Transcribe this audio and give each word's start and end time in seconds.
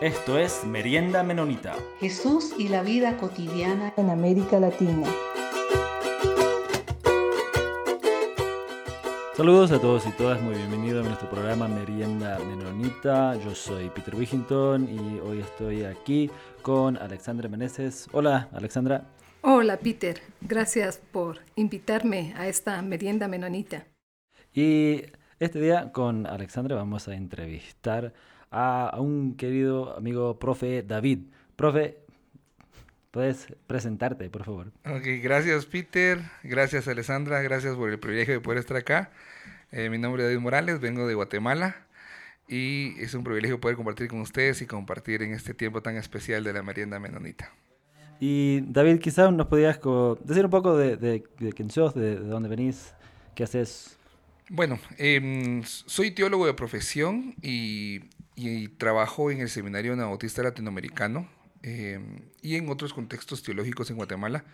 Esto 0.00 0.38
es 0.38 0.64
Merienda 0.64 1.22
Menonita. 1.22 1.76
Jesús 1.98 2.54
y 2.56 2.68
la 2.68 2.82
vida 2.82 3.18
cotidiana 3.18 3.92
en 3.98 4.08
América 4.08 4.58
Latina. 4.58 5.06
Saludos 9.36 9.72
a 9.72 9.78
todos 9.78 10.06
y 10.06 10.12
todas, 10.12 10.40
muy 10.40 10.54
bienvenidos 10.54 11.04
a 11.04 11.06
nuestro 11.06 11.28
programa 11.28 11.68
Merienda 11.68 12.38
Menonita. 12.38 13.36
Yo 13.44 13.54
soy 13.54 13.90
Peter 13.90 14.14
Wigington 14.14 14.88
y 14.88 15.18
hoy 15.20 15.40
estoy 15.40 15.84
aquí 15.84 16.30
con 16.62 16.96
Alexandra 16.96 17.50
Meneses. 17.50 18.08
Hola, 18.12 18.48
Alexandra. 18.54 19.04
Hola, 19.42 19.76
Peter. 19.76 20.22
Gracias 20.40 20.98
por 21.12 21.40
invitarme 21.56 22.32
a 22.38 22.48
esta 22.48 22.80
Merienda 22.80 23.28
Menonita. 23.28 23.84
Y 24.54 25.02
este 25.38 25.60
día 25.60 25.92
con 25.92 26.26
Alexandra 26.26 26.76
vamos 26.76 27.06
a 27.06 27.14
entrevistar 27.14 28.14
a, 28.50 28.96
un 28.98 29.36
querido 29.36 29.96
amigo 29.96 30.38
profe 30.38 30.82
David. 30.82 31.20
Profe, 31.56 31.98
puedes 33.10 33.46
presentarte, 33.66 34.30
por 34.30 34.44
favor. 34.44 34.72
Ok, 34.84 35.04
gracias 35.22 35.66
Peter, 35.66 36.20
gracias 36.42 36.88
Alessandra, 36.88 37.42
gracias 37.42 37.76
por 37.76 37.90
el 37.90 37.98
privilegio 37.98 38.34
de 38.34 38.40
poder 38.40 38.58
estar 38.58 38.76
acá. 38.76 39.10
Eh, 39.72 39.88
mi 39.88 39.98
nombre 39.98 40.22
es 40.22 40.28
David 40.28 40.40
Morales, 40.40 40.80
vengo 40.80 41.06
de 41.06 41.14
Guatemala 41.14 41.86
y 42.48 43.00
es 43.00 43.14
un 43.14 43.22
privilegio 43.22 43.60
poder 43.60 43.76
compartir 43.76 44.08
con 44.08 44.20
ustedes 44.20 44.60
y 44.62 44.66
compartir 44.66 45.22
en 45.22 45.32
este 45.32 45.54
tiempo 45.54 45.82
tan 45.82 45.96
especial 45.96 46.42
de 46.42 46.52
la 46.52 46.62
merienda 46.62 46.98
menonita. 46.98 47.52
Y 48.18 48.60
David, 48.62 48.98
quizás 48.98 49.32
nos 49.32 49.46
podías 49.46 49.80
decir 50.24 50.44
un 50.44 50.50
poco 50.50 50.76
de, 50.76 50.96
de, 50.96 51.22
quién 51.54 51.70
sos, 51.70 51.94
de, 51.94 52.16
de 52.16 52.26
dónde 52.26 52.50
venís, 52.50 52.92
qué 53.34 53.44
haces. 53.44 53.99
Bueno, 54.50 54.78
eh, 54.98 55.62
soy 55.64 56.10
teólogo 56.10 56.44
de 56.44 56.52
profesión 56.52 57.34
y 57.40 58.02
y 58.40 58.68
trabajo 58.68 59.30
en 59.30 59.40
el 59.40 59.50
Seminario 59.50 59.92
Anabautista 59.92 60.42
Latinoamericano 60.42 61.28
em, 61.62 62.22
y 62.40 62.56
en 62.56 62.70
otros 62.70 62.94
contextos 62.94 63.42
teológicos 63.42 63.90
en 63.90 63.96
Guatemala, 63.96 64.44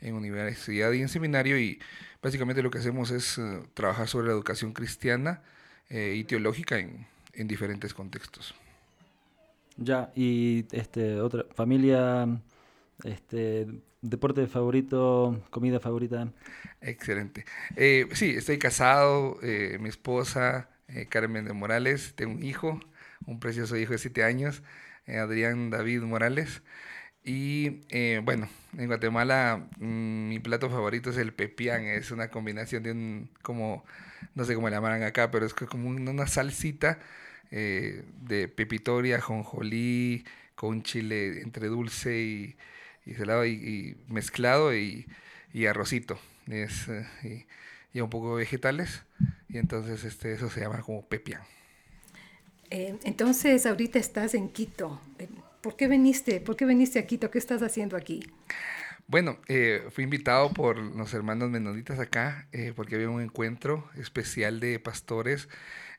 en 0.00 0.14
universidad 0.14 0.90
y 0.92 1.02
en 1.02 1.08
seminario. 1.08 1.58
Y 1.58 1.78
básicamente 2.22 2.62
lo 2.62 2.70
que 2.70 2.78
hacemos 2.78 3.10
es 3.10 3.36
eh, 3.36 3.62
trabajar 3.74 4.08
sobre 4.08 4.28
la 4.28 4.32
educación 4.32 4.72
cristiana 4.72 5.42
eh, 5.90 6.14
y 6.16 6.24
teológica 6.24 6.78
en, 6.78 7.06
en, 7.34 7.46
diferentes 7.46 7.92
contextos. 7.92 8.54
Ya, 9.76 10.10
y 10.14 10.64
este, 10.72 11.20
otra 11.20 11.44
familia, 11.54 12.26
este, 13.04 13.66
deporte 14.10 14.46
favorito, 14.46 15.42
comida 15.50 15.80
favorita. 15.80 16.32
Excelente. 16.80 17.44
Eh, 17.76 18.08
sí, 18.12 18.30
estoy 18.30 18.58
casado, 18.58 19.38
mi 19.80 19.88
esposa, 19.88 20.68
Carmen 21.08 21.44
de 21.44 21.52
Morales, 21.52 22.14
tengo 22.16 22.32
un 22.32 22.42
hijo 22.42 22.80
un 23.26 23.40
precioso 23.40 23.76
hijo 23.76 23.92
de 23.92 23.98
siete 23.98 24.24
años, 24.24 24.62
eh, 25.06 25.18
Adrián 25.18 25.70
David 25.70 26.02
Morales. 26.02 26.62
Y 27.24 27.82
eh, 27.90 28.20
bueno, 28.24 28.48
en 28.78 28.86
Guatemala 28.86 29.68
mm, 29.78 30.28
mi 30.28 30.38
plato 30.40 30.70
favorito 30.70 31.10
es 31.10 31.16
el 31.18 31.32
pepián, 31.34 31.84
es 31.84 32.10
una 32.10 32.30
combinación 32.30 32.82
de 32.84 32.92
un, 32.92 33.30
como, 33.42 33.84
no 34.34 34.44
sé 34.44 34.54
cómo 34.54 34.68
le 34.68 34.76
llamarán 34.76 35.02
acá, 35.02 35.30
pero 35.30 35.46
es 35.46 35.54
como 35.54 35.88
una 35.88 36.26
salsita 36.28 37.00
eh, 37.50 38.04
de 38.22 38.48
pepitoria, 38.48 39.20
jonjolí, 39.20 40.24
con 40.54 40.82
chile 40.82 41.42
entre 41.42 41.68
dulce 41.68 42.18
y, 42.20 42.56
y 43.06 43.14
salado 43.14 43.46
y, 43.46 43.96
mezclado 44.08 44.74
y, 44.74 45.06
arrocito. 45.68 46.18
Es, 46.48 46.88
y, 47.22 47.46
y, 47.94 48.00
un 48.00 48.10
poco 48.10 48.36
de 48.36 48.44
vegetales 48.44 49.02
y 49.48 49.58
entonces 49.58 50.04
este, 50.04 50.32
eso 50.32 50.50
se 50.50 50.60
llama 50.60 50.82
como 50.82 51.06
pepián. 51.06 51.42
Eh, 52.70 52.96
entonces, 53.04 53.64
ahorita 53.66 53.98
estás 53.98 54.34
en 54.34 54.48
Quito. 54.48 55.00
Eh, 55.18 55.28
¿Por 55.60 55.76
qué 55.76 55.88
viniste? 55.88 56.40
¿Por 56.40 56.56
qué 56.56 56.64
viniste 56.64 56.98
a 56.98 57.06
Quito? 57.06 57.30
¿Qué 57.30 57.38
estás 57.38 57.62
haciendo 57.62 57.96
aquí? 57.96 58.28
Bueno, 59.08 59.38
eh, 59.48 59.84
fui 59.90 60.04
invitado 60.04 60.52
por 60.52 60.78
los 60.78 61.14
hermanos 61.14 61.48
menonitas 61.48 62.00
acá 62.00 62.48
porque 62.74 62.96
había 62.96 63.08
un 63.08 63.22
encuentro 63.22 63.88
especial 63.96 64.58
de 64.58 64.80
pastores 64.80 65.48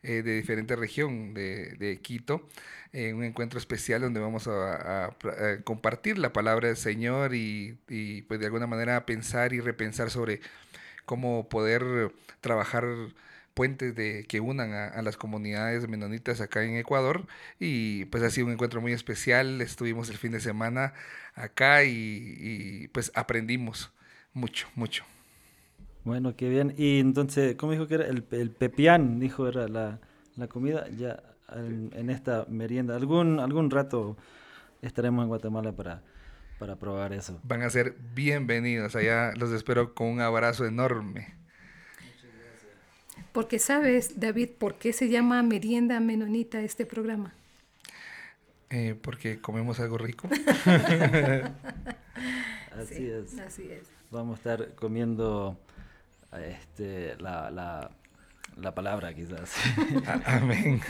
de 0.03 0.23
diferente 0.23 0.75
región 0.75 1.33
de, 1.33 1.99
Quito. 2.01 2.47
un 2.93 3.23
encuentro 3.23 3.59
especial 3.59 4.01
donde 4.01 4.19
vamos 4.19 4.47
a, 4.47 5.15
compartir 5.63 6.17
la 6.17 6.33
palabra 6.33 6.67
del 6.67 6.77
Señor 6.77 7.33
y, 7.35 7.77
y, 7.87 8.23
pues 8.23 8.39
de 8.39 8.45
alguna 8.47 8.67
manera 8.67 9.05
pensar 9.05 9.53
y 9.53 9.59
repensar 9.59 10.09
sobre 10.09 10.41
cómo 11.05 11.49
poder 11.49 12.11
trabajar 12.41 12.85
puentes 13.57 13.95
de, 13.95 14.25
que 14.29 14.39
unan 14.39 14.71
a, 14.73 15.01
las 15.01 15.17
comunidades 15.17 15.87
menonitas 15.87 16.41
acá 16.41 16.63
en 16.63 16.75
Ecuador. 16.75 17.25
Y 17.59 18.05
pues 18.05 18.21
ha 18.23 18.29
sido 18.29 18.45
un 18.45 18.53
encuentro 18.53 18.81
muy 18.81 18.93
especial. 18.93 19.61
Estuvimos 19.61 20.09
el 20.11 20.17
fin 20.17 20.31
de 20.31 20.39
semana 20.39 20.93
acá 21.33 21.83
y, 21.83 22.87
pues 22.93 23.11
aprendimos 23.15 23.91
mucho, 24.33 24.67
mucho. 24.75 25.05
Bueno, 26.07 26.37
qué 26.37 26.47
bien. 26.47 26.73
Y 26.77 27.01
entonces, 27.01 27.55
¿cómo 27.57 27.73
dijo 27.73 27.85
que 27.85 27.95
era? 27.95 28.05
El, 28.07 28.25
el 28.31 28.49
pepián, 28.49 29.19
dijo, 29.19 29.45
era 29.45 29.67
la, 29.67 29.99
la 30.37 30.47
comida 30.47 30.87
ya 30.97 31.21
en, 31.53 32.09
esta 32.09 32.45
merienda. 32.47 32.95
Algún, 32.95 33.41
algún 33.41 33.69
rato 33.69 34.15
estaremos 34.81 35.23
en 35.23 35.27
Guatemala 35.27 35.73
para, 35.73 36.01
para 36.59 36.77
probar 36.77 37.11
eso. 37.11 37.41
Van 37.43 37.61
a 37.61 37.69
ser 37.69 37.97
bienvenidos. 38.15 38.95
Allá 38.95 39.33
los 39.35 39.51
espero 39.51 39.93
con 39.93 40.07
un 40.07 40.21
abrazo 40.21 40.65
enorme. 40.65 41.35
Porque 43.33 43.59
sabes, 43.59 44.17
David, 44.17 44.51
¿por 44.57 44.75
qué 44.75 44.93
se 44.93 45.09
llama 45.09 45.43
Merienda 45.43 45.99
Menonita 45.99 46.61
este 46.61 46.85
programa? 46.85 47.33
Eh, 48.69 48.95
porque 49.01 49.41
comemos 49.41 49.81
algo 49.81 49.97
rico. 49.97 50.29
así 52.71 53.07
es. 53.09 53.37
Así 53.39 53.69
es. 53.69 53.89
Vamos 54.09 54.35
a 54.35 54.37
estar 54.37 54.73
comiendo 54.75 55.59
este, 56.41 57.15
la, 57.19 57.51
la, 57.51 57.91
la 58.57 58.75
palabra 58.75 59.13
quizás. 59.13 59.55
Amén. 60.25 60.81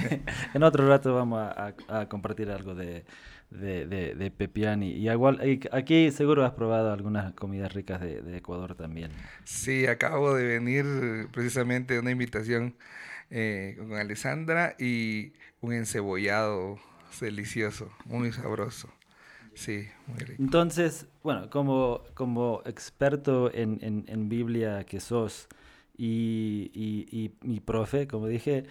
en 0.54 0.62
otro 0.62 0.88
rato 0.88 1.14
vamos 1.14 1.52
a 1.88 2.06
compartir 2.08 2.50
algo 2.50 2.74
de, 2.74 3.04
de, 3.50 3.86
de, 3.86 4.14
de 4.14 4.30
Pepiani. 4.30 4.92
Y 4.92 5.10
igual, 5.10 5.40
aquí 5.72 6.10
seguro 6.10 6.44
has 6.44 6.52
probado 6.52 6.92
algunas 6.92 7.32
comidas 7.34 7.72
ricas 7.72 8.00
de, 8.00 8.22
de, 8.22 8.36
Ecuador 8.38 8.74
también. 8.74 9.10
Sí, 9.44 9.86
acabo 9.86 10.34
de 10.34 10.44
venir 10.44 11.28
precisamente 11.32 11.94
de 11.94 12.00
una 12.00 12.10
invitación 12.10 12.76
eh, 13.30 13.76
con 13.78 13.94
Alessandra 13.94 14.74
y 14.78 15.32
un 15.60 15.72
encebollado 15.72 16.78
delicioso, 17.20 17.90
muy 18.06 18.32
sabroso. 18.32 18.88
Sí, 19.60 19.86
muy 20.06 20.20
rico. 20.20 20.42
Entonces, 20.42 21.06
bueno, 21.22 21.50
como, 21.50 22.00
como 22.14 22.62
experto 22.64 23.52
en, 23.52 23.78
en, 23.82 24.04
en 24.08 24.30
Biblia 24.30 24.84
que 24.84 25.00
sos 25.00 25.48
y, 25.98 26.70
y, 26.72 27.30
y, 27.42 27.60
profe, 27.60 28.08
como 28.08 28.26
dije, 28.26 28.64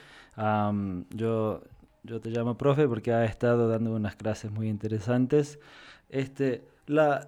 yo 1.11 1.61
yo 2.01 2.19
te 2.19 2.31
llamo 2.31 2.57
profe 2.57 2.87
porque 2.87 3.13
ha 3.13 3.23
estado 3.23 3.67
dando 3.67 3.93
unas 3.93 4.15
clases 4.15 4.49
muy 4.49 4.67
interesantes. 4.67 5.59
Este, 6.09 6.63
la, 6.87 7.27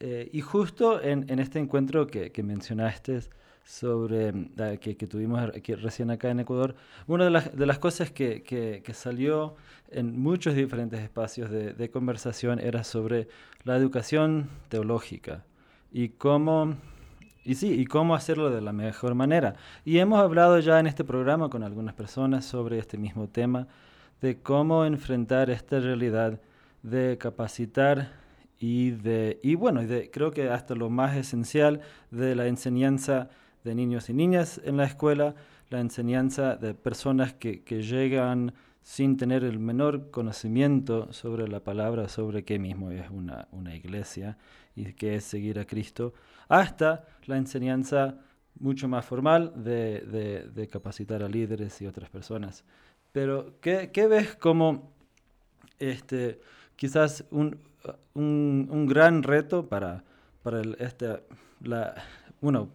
eh, 0.00 0.30
y 0.32 0.40
justo 0.40 1.02
en, 1.02 1.28
en, 1.28 1.40
este 1.40 1.58
encuentro 1.58 2.06
que, 2.06 2.32
que 2.32 2.42
mencionaste 2.42 3.20
sobre 3.64 4.32
que, 4.80 4.96
que, 4.96 5.06
tuvimos 5.06 5.40
aquí, 5.40 5.74
recién 5.74 6.10
acá 6.10 6.30
en 6.30 6.40
Ecuador, 6.40 6.74
una 7.06 7.24
de 7.24 7.30
las, 7.30 7.56
de 7.56 7.66
las 7.66 7.78
cosas 7.78 8.10
que, 8.10 8.42
que, 8.42 8.94
salió 8.94 9.54
en 9.90 10.18
muchos 10.20 10.54
diferentes 10.54 11.00
espacios 11.00 11.50
de, 11.50 11.72
de 11.72 11.90
conversación 11.90 12.58
era 12.58 12.84
sobre 12.84 13.28
la 13.64 13.76
educación 13.76 14.48
teológica 14.68 15.44
y 15.92 16.10
cómo 16.10 16.76
y 17.44 17.56
sí, 17.56 17.72
y 17.72 17.86
cómo 17.86 18.14
hacerlo 18.14 18.50
de 18.50 18.60
la 18.60 18.72
mejor 18.72 19.14
manera. 19.14 19.54
Y 19.84 19.98
hemos 19.98 20.20
hablado 20.20 20.60
ya 20.60 20.78
en 20.78 20.86
este 20.86 21.02
programa 21.02 21.48
con 21.48 21.64
algunas 21.64 21.94
personas 21.94 22.44
sobre 22.44 22.78
este 22.78 22.98
mismo 22.98 23.28
tema, 23.28 23.66
de 24.20 24.38
cómo 24.40 24.84
enfrentar 24.84 25.50
esta 25.50 25.80
realidad 25.80 26.40
de 26.82 27.18
capacitar 27.18 28.12
y 28.58 28.92
de, 28.92 29.40
y 29.42 29.56
bueno, 29.56 29.84
de, 29.84 30.10
creo 30.10 30.30
que 30.30 30.48
hasta 30.48 30.74
lo 30.74 30.88
más 30.88 31.16
esencial 31.16 31.80
de 32.10 32.36
la 32.36 32.46
enseñanza 32.46 33.30
de 33.64 33.74
niños 33.74 34.08
y 34.10 34.14
niñas 34.14 34.60
en 34.64 34.76
la 34.76 34.84
escuela, 34.84 35.34
la 35.70 35.80
enseñanza 35.80 36.56
de 36.56 36.74
personas 36.74 37.32
que, 37.32 37.62
que 37.62 37.82
llegan 37.82 38.52
sin 38.82 39.16
tener 39.16 39.44
el 39.44 39.58
menor 39.58 40.10
conocimiento 40.10 41.12
sobre 41.12 41.46
la 41.48 41.60
palabra, 41.60 42.08
sobre 42.08 42.44
qué 42.44 42.58
mismo 42.58 42.90
es 42.90 43.08
una, 43.10 43.48
una 43.52 43.74
iglesia 43.74 44.36
y 44.74 44.92
qué 44.94 45.16
es 45.16 45.24
seguir 45.24 45.58
a 45.58 45.66
Cristo, 45.66 46.14
hasta 46.48 47.06
la 47.26 47.36
enseñanza 47.36 48.18
mucho 48.58 48.88
más 48.88 49.04
formal 49.04 49.52
de, 49.56 50.50
de, 50.52 50.68
capacitar 50.68 51.22
a 51.22 51.28
líderes 51.28 51.80
y 51.80 51.86
otras 51.86 52.10
personas. 52.10 52.64
Pero, 53.12 53.54
¿qué, 53.60 54.06
ves 54.08 54.34
como 54.36 54.92
este, 55.78 56.40
quizás 56.76 57.24
un, 57.30 57.58
un, 58.14 58.68
un 58.70 58.86
gran 58.86 59.22
reto 59.22 59.68
para, 59.68 60.04
para 60.42 60.60
el, 60.60 60.76
este, 60.80 61.22
la, 61.62 61.94
uno, 62.40 62.70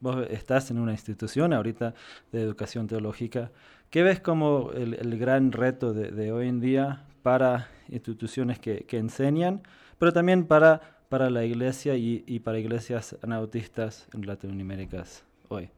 vos 0.00 0.26
estás 0.30 0.70
en 0.70 0.78
una 0.78 0.92
institución 0.92 1.52
ahorita 1.52 1.94
de 2.32 2.42
educación 2.42 2.86
teológica, 2.86 3.50
¿qué 3.90 4.02
ves 4.02 4.20
como 4.20 4.72
el, 4.72 4.94
el 4.94 5.18
gran 5.18 5.52
reto 5.52 5.92
de, 5.92 6.10
de, 6.10 6.32
hoy 6.32 6.48
en 6.48 6.60
día 6.60 7.04
para 7.22 7.68
instituciones 7.88 8.58
que, 8.58 8.84
que 8.86 8.98
enseñan, 8.98 9.62
pero 9.98 10.12
también 10.12 10.46
para, 10.46 10.98
para 11.08 11.30
la 11.30 11.44
iglesia 11.44 11.96
y, 11.96 12.24
y 12.26 12.40
para 12.40 12.58
iglesias 12.58 13.16
anautistas 13.22 14.08
en 14.14 14.26
Latinoamérica 14.26 15.04
hoy? 15.48 15.68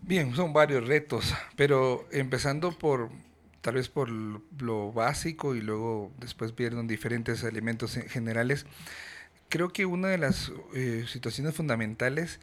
Bien, 0.00 0.34
son 0.34 0.52
varios 0.52 0.86
retos, 0.86 1.32
pero 1.56 2.06
empezando 2.10 2.72
por 2.72 3.10
tal 3.64 3.76
vez 3.76 3.88
por 3.88 4.10
lo 4.10 4.92
básico 4.92 5.54
y 5.54 5.62
luego 5.62 6.12
después 6.18 6.54
vieron 6.54 6.86
diferentes 6.86 7.42
elementos 7.44 7.94
generales, 7.94 8.66
creo 9.48 9.70
que 9.70 9.86
una 9.86 10.08
de 10.08 10.18
las 10.18 10.52
eh, 10.74 11.06
situaciones 11.08 11.54
fundamentales 11.54 12.40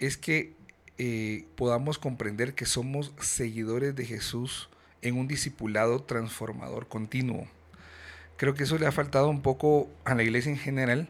es 0.00 0.16
que 0.16 0.54
eh, 0.98 1.44
podamos 1.56 1.98
comprender 1.98 2.54
que 2.54 2.66
somos 2.66 3.12
seguidores 3.20 3.94
de 3.94 4.04
Jesús 4.04 4.68
en 5.02 5.16
un 5.16 5.28
discipulado 5.28 6.02
transformador 6.02 6.88
continuo. 6.88 7.46
Creo 8.36 8.54
que 8.54 8.64
eso 8.64 8.78
le 8.78 8.86
ha 8.86 8.92
faltado 8.92 9.28
un 9.28 9.42
poco 9.42 9.88
a 10.04 10.14
la 10.14 10.22
iglesia 10.22 10.50
en 10.50 10.58
general, 10.58 11.08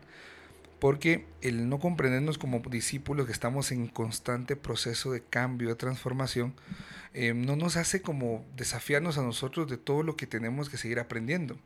porque 0.80 1.26
el 1.42 1.68
no 1.68 1.78
comprendernos 1.78 2.38
como 2.38 2.58
discípulos 2.58 3.26
que 3.26 3.32
estamos 3.32 3.70
en 3.70 3.86
constante 3.86 4.56
proceso 4.56 5.12
de 5.12 5.22
cambio, 5.22 5.68
de 5.68 5.74
transformación, 5.76 6.54
eh, 7.14 7.34
no 7.34 7.56
nos 7.56 7.76
hace 7.76 8.02
como 8.02 8.44
desafiarnos 8.56 9.18
a 9.18 9.22
nosotros 9.22 9.68
de 9.68 9.76
todo 9.76 10.02
lo 10.02 10.16
que 10.16 10.26
tenemos 10.26 10.68
que 10.70 10.76
seguir 10.76 10.98
aprendiendo. 10.98 11.56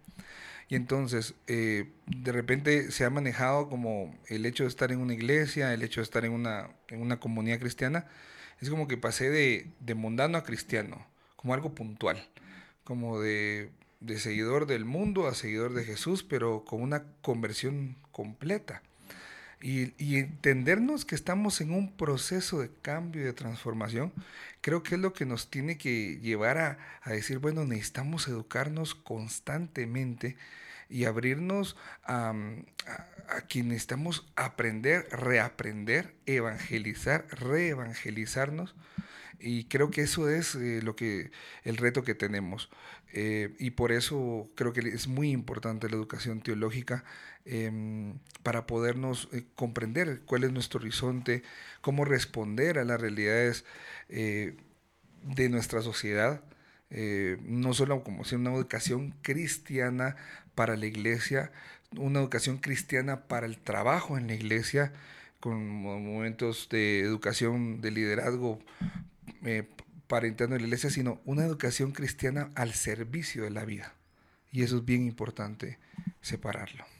Y 0.69 0.76
entonces, 0.76 1.34
eh, 1.46 1.90
de 2.06 2.32
repente 2.32 2.90
se 2.90 3.05
ha 3.05 3.11
manejado 3.11 3.69
como 3.69 4.14
el 4.28 4.46
hecho 4.46 4.64
de 4.64 4.69
estar 4.69 4.93
en 4.93 5.00
una 5.00 5.14
iglesia, 5.14 5.72
el 5.75 5.82
hecho 5.82 6.00
de 6.00 6.05
estar 6.05 6.25
en 6.25 6.32
una, 6.32 6.70
en 6.88 7.00
una 7.02 7.20
comunidad 7.20 7.58
cristiana, 7.58 8.06
es 8.61 8.70
como 8.70 8.88
que 8.88 8.96
pasé 8.96 9.31
de, 9.31 9.70
de 9.81 9.94
mundano 9.94 10.38
a 10.38 10.44
cristiano, 10.44 11.06
como 11.37 11.55
algo 11.55 11.75
puntual, 11.75 12.28
como 12.84 13.20
de, 13.20 13.70
de 14.00 14.19
seguidor 14.19 14.66
del 14.66 14.84
mundo 14.84 15.26
a 15.26 15.34
seguidor 15.34 15.75
de 15.75 15.84
Jesús, 15.84 16.22
pero 16.22 16.64
con 16.64 16.82
una 16.82 17.05
conversión 17.20 17.96
completa. 18.10 18.82
Y, 19.66 20.19
entendernos 20.19 21.06
que 21.06 21.14
estamos 21.14 21.62
en 21.62 21.72
un 21.72 21.90
proceso 21.96 22.61
de 22.61 22.70
cambio 22.82 23.22
y 23.22 23.25
de 23.25 23.32
transformación, 23.32 24.12
creo 24.61 24.82
que 24.82 24.96
es 24.96 25.00
lo 25.00 25.14
que 25.14 25.25
nos 25.25 25.49
tiene 25.49 25.78
que 25.78 26.19
llevar 26.20 26.58
a, 26.58 27.11
decir, 27.11 27.38
bueno, 27.38 27.64
necesitamos 27.64 28.28
educarnos 28.28 28.94
constantemente 28.94 30.37
y 30.90 31.06
abrirnos 31.06 31.78
a, 32.05 32.34
a, 33.26 33.40
quien 33.49 33.69
necesitamos 33.69 34.26
aprender, 34.37 35.08
reaprender, 35.11 36.14
evangelizar, 36.26 37.26
reevangelizarnos. 37.31 38.75
Y 39.40 39.64
creo 39.64 39.90
que 39.90 40.02
eso 40.02 40.28
es 40.28 40.55
eh, 40.56 40.81
lo 40.82 40.94
que 40.94 41.31
el 41.62 41.78
reto 41.78 42.02
que 42.02 42.14
tenemos. 42.14 42.69
Eh, 43.14 43.55
y 43.58 43.70
por 43.70 43.93
eso 43.93 44.50
creo 44.56 44.72
que 44.75 44.81
es 44.81 45.06
muy 45.06 45.31
importante 45.31 45.88
la 45.88 45.96
educación 45.96 46.40
teológica 46.43 47.05
Em, 47.46 48.14
para 48.43 48.67
podernos 48.67 49.29
eh, 49.32 49.44
comprender 49.55 50.23
cuál 50.25 50.44
es 50.44 50.52
nuestro 50.52 50.81
horizonte, 50.81 51.43
cómo 51.82 52.06
responder 52.06 52.79
a 52.79 52.85
las 52.85 52.99
realidades 52.99 53.67
eh, 54.08 54.56
de 55.23 55.50
nuestra 55.50 55.82
sociedad, 55.82 56.43
eh, 56.88 57.37
no 57.43 57.75
solo 57.75 58.02
como 58.02 58.25
si 58.25 58.37
una 58.37 58.55
educación 58.55 59.14
cristiana 59.20 60.17
para 60.55 60.76
la 60.76 60.87
iglesia, 60.87 61.52
una 61.99 62.20
educación 62.20 62.58
cristiana 62.58 63.26
para 63.29 63.46
el 63.46 63.58
trabajo 63.58 64.17
en 64.17 64.26
la 64.26 64.35
iglesia, 64.35 64.93
con 65.41 65.67
momentos 65.67 66.69
de 66.70 67.00
educación 67.00 67.82
de 67.82 67.91
liderazgo 67.91 68.58
para 70.06 70.26
interno 70.26 70.55
de 70.55 70.61
la 70.61 70.67
iglesia, 70.67 70.88
sino 70.88 71.20
una 71.26 71.44
educación 71.44 71.93
cristiana 71.93 72.50
al 72.55 72.73
servicio 72.73 73.44
de 73.44 73.50
la 73.50 73.67
vida. 73.67 73.93
Y 74.52 74.62
eso 74.62 74.79
es 74.79 74.85
bien 74.87 75.05
importante 75.05 75.79
separarlo. 76.23 76.94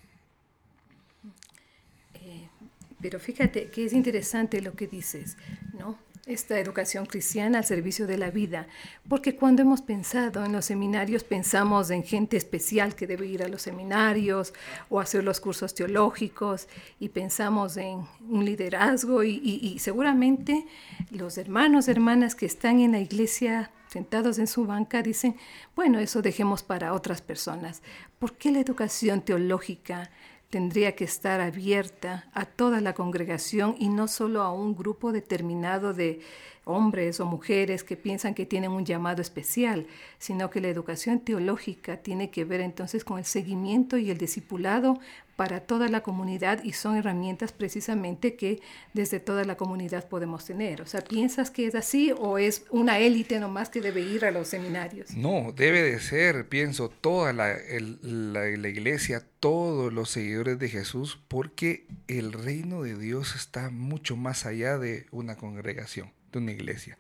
Pero 3.05 3.21
fíjate 3.21 3.67
que 3.67 3.85
es 3.85 3.93
interesante 3.93 4.63
lo 4.63 4.73
que 4.73 4.87
dices, 4.87 5.37
¿no? 5.79 5.99
Esta 6.25 6.59
educación 6.59 7.05
cristiana 7.05 7.59
al 7.59 7.67
servicio 7.67 8.07
de 8.07 8.17
la 8.17 8.31
vida, 8.31 8.67
porque 9.11 9.37
cuando 9.37 9.61
hemos 9.61 9.83
pensado 9.83 10.43
en 10.43 10.53
los 10.53 10.65
seminarios 10.65 11.23
pensamos 11.23 11.91
en 11.91 12.03
gente 12.03 12.39
especial 12.39 12.95
que 12.95 13.07
debe 13.07 13.27
ir 13.27 13.43
a 13.43 13.49
los 13.49 13.61
seminarios 13.61 14.55
o 14.89 15.01
hacer 15.01 15.23
los 15.23 15.39
cursos 15.39 15.75
teológicos 15.75 16.67
y 16.99 17.11
pensamos 17.11 17.77
en 17.77 18.07
un 18.27 18.43
liderazgo 18.43 19.23
y, 19.23 19.79
seguramente 19.81 20.65
los 21.11 21.37
hermanos, 21.37 21.89
hermanas 21.89 22.35
que 22.35 22.47
están 22.47 22.81
en 22.81 22.93
la 22.93 23.01
iglesia 23.01 23.71
sentados 23.89 24.39
en 24.39 24.47
su 24.47 24.65
banca 24.65 25.03
dicen, 25.03 25.37
bueno, 25.77 25.99
eso 25.99 26.23
dejemos 26.23 26.63
para 26.63 26.95
otras 26.95 27.21
personas. 27.21 27.83
¿Por 28.19 28.33
qué 28.39 28.51
la 28.51 28.61
educación 28.61 29.21
teológica 29.21 30.11
tendría 30.55 30.95
que 30.95 31.03
estar 31.03 31.41
abierta 31.41 32.31
a 32.33 32.45
toda 32.45 32.81
la 32.81 32.95
congregación 32.95 33.75
y 33.81 33.89
no 33.89 34.07
solo 34.07 34.41
a 34.41 34.53
un 34.53 34.77
grupo 34.77 35.11
determinado 35.11 35.93
de 35.93 36.21
hombres 36.65 37.21
o 37.21 37.27
mujeres 37.27 37.85
que 37.85 37.97
piensan 37.97 38.35
que 38.35 38.47
tienen 38.47 38.71
un 38.71 38.85
llamado 38.85 39.23
especial, 39.23 39.87
sino 40.19 40.51
que 40.51 40.61
la 40.61 40.69
educación 40.69 41.21
teológica 41.21 41.99
tiene 41.99 42.31
que 42.31 42.45
ver 42.45 42.61
entonces 42.61 43.05
con 43.05 43.19
el 43.19 43.25
seguimiento 43.25 43.97
y 43.97 44.11
el 44.11 44.19
discipulado 44.19 44.99
para 45.37 45.61
toda 45.61 45.89
la 45.89 46.03
comunidad 46.03 46.63
y 46.63 46.73
son 46.73 46.97
herramientas 46.97 47.53
precisamente 47.53 48.37
que 48.37 48.61
desde 48.93 49.21
toda 49.21 49.45
la 49.45 49.57
comunidad 49.57 50.09
podemos 50.09 50.45
tener. 50.45 50.81
O 50.81 50.87
sea, 50.87 51.01
¿piensas 51.01 51.51
que 51.51 51.67
es 51.67 51.75
así 51.75 52.13
o 52.17 52.39
es 52.39 52.65
una 52.71 52.99
élite 52.99 53.41
nomás 53.41 53.69
que 53.69 53.81
debe 53.81 54.01
ir 54.01 54.25
a 54.25 54.31
los 54.31 54.49
seminarios? 54.49 55.11
No, 55.17 55.53
debe 55.53 55.83
de 55.83 56.01
ser, 56.01 56.49
pienso, 56.49 56.89
toda 56.89 57.33
la, 57.33 57.57
la, 58.03 58.69
iglesia, 58.69 59.25
todos 59.41 59.93
los 59.93 60.11
seguidores 60.11 60.59
de 60.59 60.69
Jesús, 60.69 61.19
porque 61.29 61.87
el 62.07 62.33
reino 62.33 62.83
de 62.83 62.97
Dios 62.97 63.35
está 63.35 63.71
mucho 63.71 64.17
más 64.17 64.47
allá 64.47 64.79
de 64.79 65.07
una 65.11 65.37
congregación, 65.37 66.13
de 66.39 66.45
una 66.45 66.53
iglesia. 66.53 66.99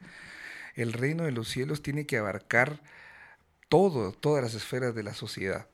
El 0.75 0.92
reino 0.92 1.25
de 1.25 1.32
los 1.32 1.48
cielos 1.48 1.82
tiene 1.82 2.06
que 2.06 2.19
abarcar 2.19 2.81
todo, 3.69 4.12
todas 4.12 4.42
las 4.42 4.54
esferas 4.54 4.94
de 4.94 5.02
la 5.02 5.14
sociedad. 5.14 5.69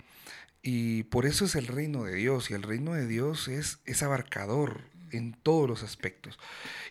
Y 0.63 1.05
por 1.05 1.27
eso 1.27 1.47
es 1.47 1.55
el 1.55 1.67
reino 1.67 2.05
de 2.05 2.15
Dios, 2.15 2.51
y 2.51 2.55
el 2.55 2.63
reino 2.63 2.93
de 2.93 3.07
Dios 3.07 3.49
es, 3.49 3.79
es 3.87 4.03
abarcador 4.03 4.83
en 5.11 5.33
todos 5.33 5.69
los 5.69 5.83
aspectos. 5.83 6.39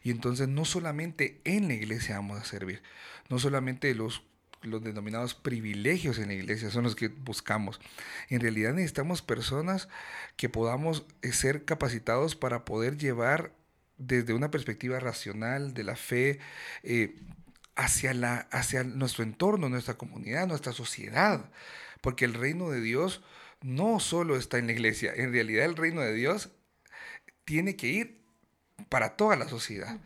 Y 0.03 0.11
entonces 0.11 0.47
no 0.47 0.65
solamente 0.65 1.41
en 1.43 1.67
la 1.67 1.75
iglesia 1.75 2.15
vamos 2.15 2.39
a 2.39 2.45
servir, 2.45 2.81
no 3.29 3.39
solamente 3.39 3.93
los, 3.93 4.23
los 4.61 4.83
denominados 4.83 5.35
privilegios 5.35 6.17
en 6.17 6.29
la 6.29 6.33
iglesia 6.33 6.71
son 6.71 6.83
los 6.83 6.95
que 6.95 7.09
buscamos. 7.09 7.79
En 8.29 8.41
realidad 8.41 8.73
necesitamos 8.73 9.21
personas 9.21 9.87
que 10.35 10.49
podamos 10.49 11.05
eh, 11.21 11.31
ser 11.31 11.65
capacitados 11.65 12.35
para 12.35 12.65
poder 12.65 12.97
llevar 12.97 13.53
desde 13.99 14.33
una 14.33 14.49
perspectiva 14.49 14.99
racional 14.99 15.73
de 15.75 15.83
la 15.83 15.95
fe 15.95 16.39
eh, 16.81 17.15
hacia, 17.75 18.13
la, 18.13 18.47
hacia 18.51 18.83
nuestro 18.83 19.23
entorno, 19.23 19.69
nuestra 19.69 19.95
comunidad, 19.95 20.47
nuestra 20.47 20.73
sociedad. 20.73 21.51
Porque 22.01 22.25
el 22.25 22.33
reino 22.33 22.69
de 22.69 22.81
Dios 22.81 23.21
no 23.61 23.99
solo 23.99 24.37
está 24.37 24.57
en 24.57 24.67
la 24.67 24.71
iglesia, 24.71 25.13
en 25.13 25.33
realidad 25.33 25.65
el 25.65 25.75
reino 25.75 26.01
de 26.01 26.13
Dios 26.13 26.49
tiene 27.43 27.75
que 27.75 27.87
ir 27.87 28.21
para 28.87 29.17
toda 29.17 29.35
la 29.35 29.47
sociedad. 29.49 29.99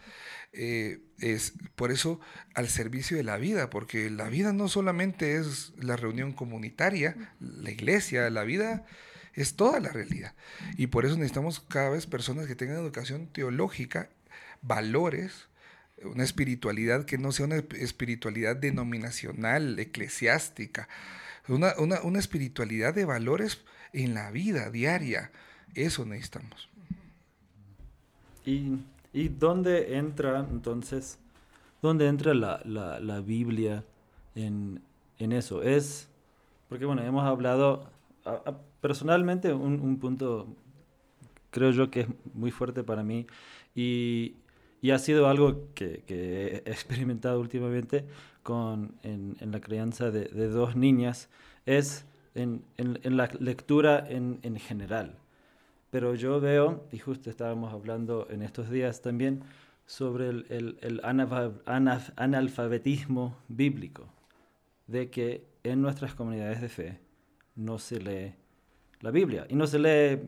Eh, 0.54 1.00
es 1.20 1.54
por 1.76 1.92
eso 1.92 2.20
al 2.54 2.68
servicio 2.68 3.18
de 3.18 3.24
la 3.24 3.38
vida, 3.38 3.70
porque 3.70 4.10
la 4.10 4.30
vida 4.30 4.54
no 4.54 4.68
solamente 4.68 5.38
es 5.38 5.74
la 5.78 5.96
reunión 5.96 6.34
comunitaria, 6.34 7.34
la 7.40 7.72
iglesia, 7.72 8.30
la 8.30 8.44
vida 8.44 8.86
es 9.34 9.56
toda 9.56 9.80
la 9.80 9.90
realidad. 9.90 10.34
Y 10.78 10.88
por 10.88 11.06
eso 11.06 11.16
necesitamos 11.16 11.60
cada 11.60 11.90
vez 11.90 12.06
personas 12.06 12.48
que 12.48 12.56
tengan 12.56 12.78
educación 12.78 13.28
teológica, 13.28 14.10
valores, 14.62 15.48
una 16.04 16.24
espiritualidad 16.24 17.06
que 17.06 17.18
no 17.18 17.32
sea 17.32 17.46
una 17.46 17.64
espiritualidad 17.80 18.56
denominacional, 18.56 19.80
eclesiástica, 19.80 20.88
una, 21.48 21.74
una, 21.78 22.02
una 22.02 22.20
espiritualidad 22.20 22.94
de 22.94 23.06
valores 23.06 23.64
en 23.92 24.14
la 24.14 24.32
vida 24.32 24.70
diaria. 24.70 25.32
Eso 25.76 26.06
necesitamos. 26.06 26.70
¿Y, 28.46 28.80
y 29.14 29.30
dónde 29.30 29.98
entra 29.98 30.46
entonces, 30.50 31.18
dónde 31.82 32.08
entra 32.08 32.34
la, 32.34 32.62
la, 32.66 33.00
la 33.00 33.22
Biblia 33.22 33.84
en, 34.36 34.82
en, 35.20 35.32
eso? 35.32 35.64
Es, 35.64 36.08
porque 36.68 36.86
bueno, 36.86 37.04
hemos 37.04 37.24
hablado, 37.24 37.90
personalmente 38.84 39.54
un, 39.54 39.80
un, 39.80 39.98
punto 39.98 40.46
creo 41.52 41.72
yo 41.72 41.90
que 41.90 42.02
es 42.02 42.08
muy 42.34 42.52
fuerte 42.52 42.84
para 42.84 43.02
mí 43.02 43.26
y, 43.74 44.36
ha 44.92 45.00
sido 45.00 45.30
algo 45.30 45.70
que, 45.74 46.04
he 46.10 46.70
experimentado 46.70 47.40
últimamente 47.40 48.06
con, 48.44 48.96
en, 49.04 49.38
la 49.40 49.62
crianza 49.62 50.12
de, 50.12 50.50
dos 50.50 50.76
niñas, 50.76 51.30
es 51.66 52.06
en, 52.36 52.66
la 52.78 53.30
lectura 53.40 54.06
en, 54.06 54.58
general. 54.58 55.16
Pero 55.90 56.16
yo 56.16 56.42
veo, 56.42 56.86
y 56.92 57.00
justo 57.00 57.30
estábamos 57.30 57.72
hablando 57.72 58.28
en 58.30 58.42
estos 58.42 58.70
días 58.70 59.02
también, 59.02 59.44
sobre 59.86 60.28
el 60.28 61.02
analfabetismo 62.18 63.38
bíblico, 63.48 64.10
de 64.88 65.10
que 65.10 65.46
en 65.64 65.82
nuestras 65.82 66.14
comunidades 66.16 66.60
de 66.60 66.68
fe 66.68 67.00
no 67.56 67.80
se 67.80 68.02
lee 68.02 68.43
la 69.04 69.12
Biblia. 69.12 69.46
Y 69.50 69.56
no 69.56 69.68
se 69.68 69.78
lee, 69.78 70.20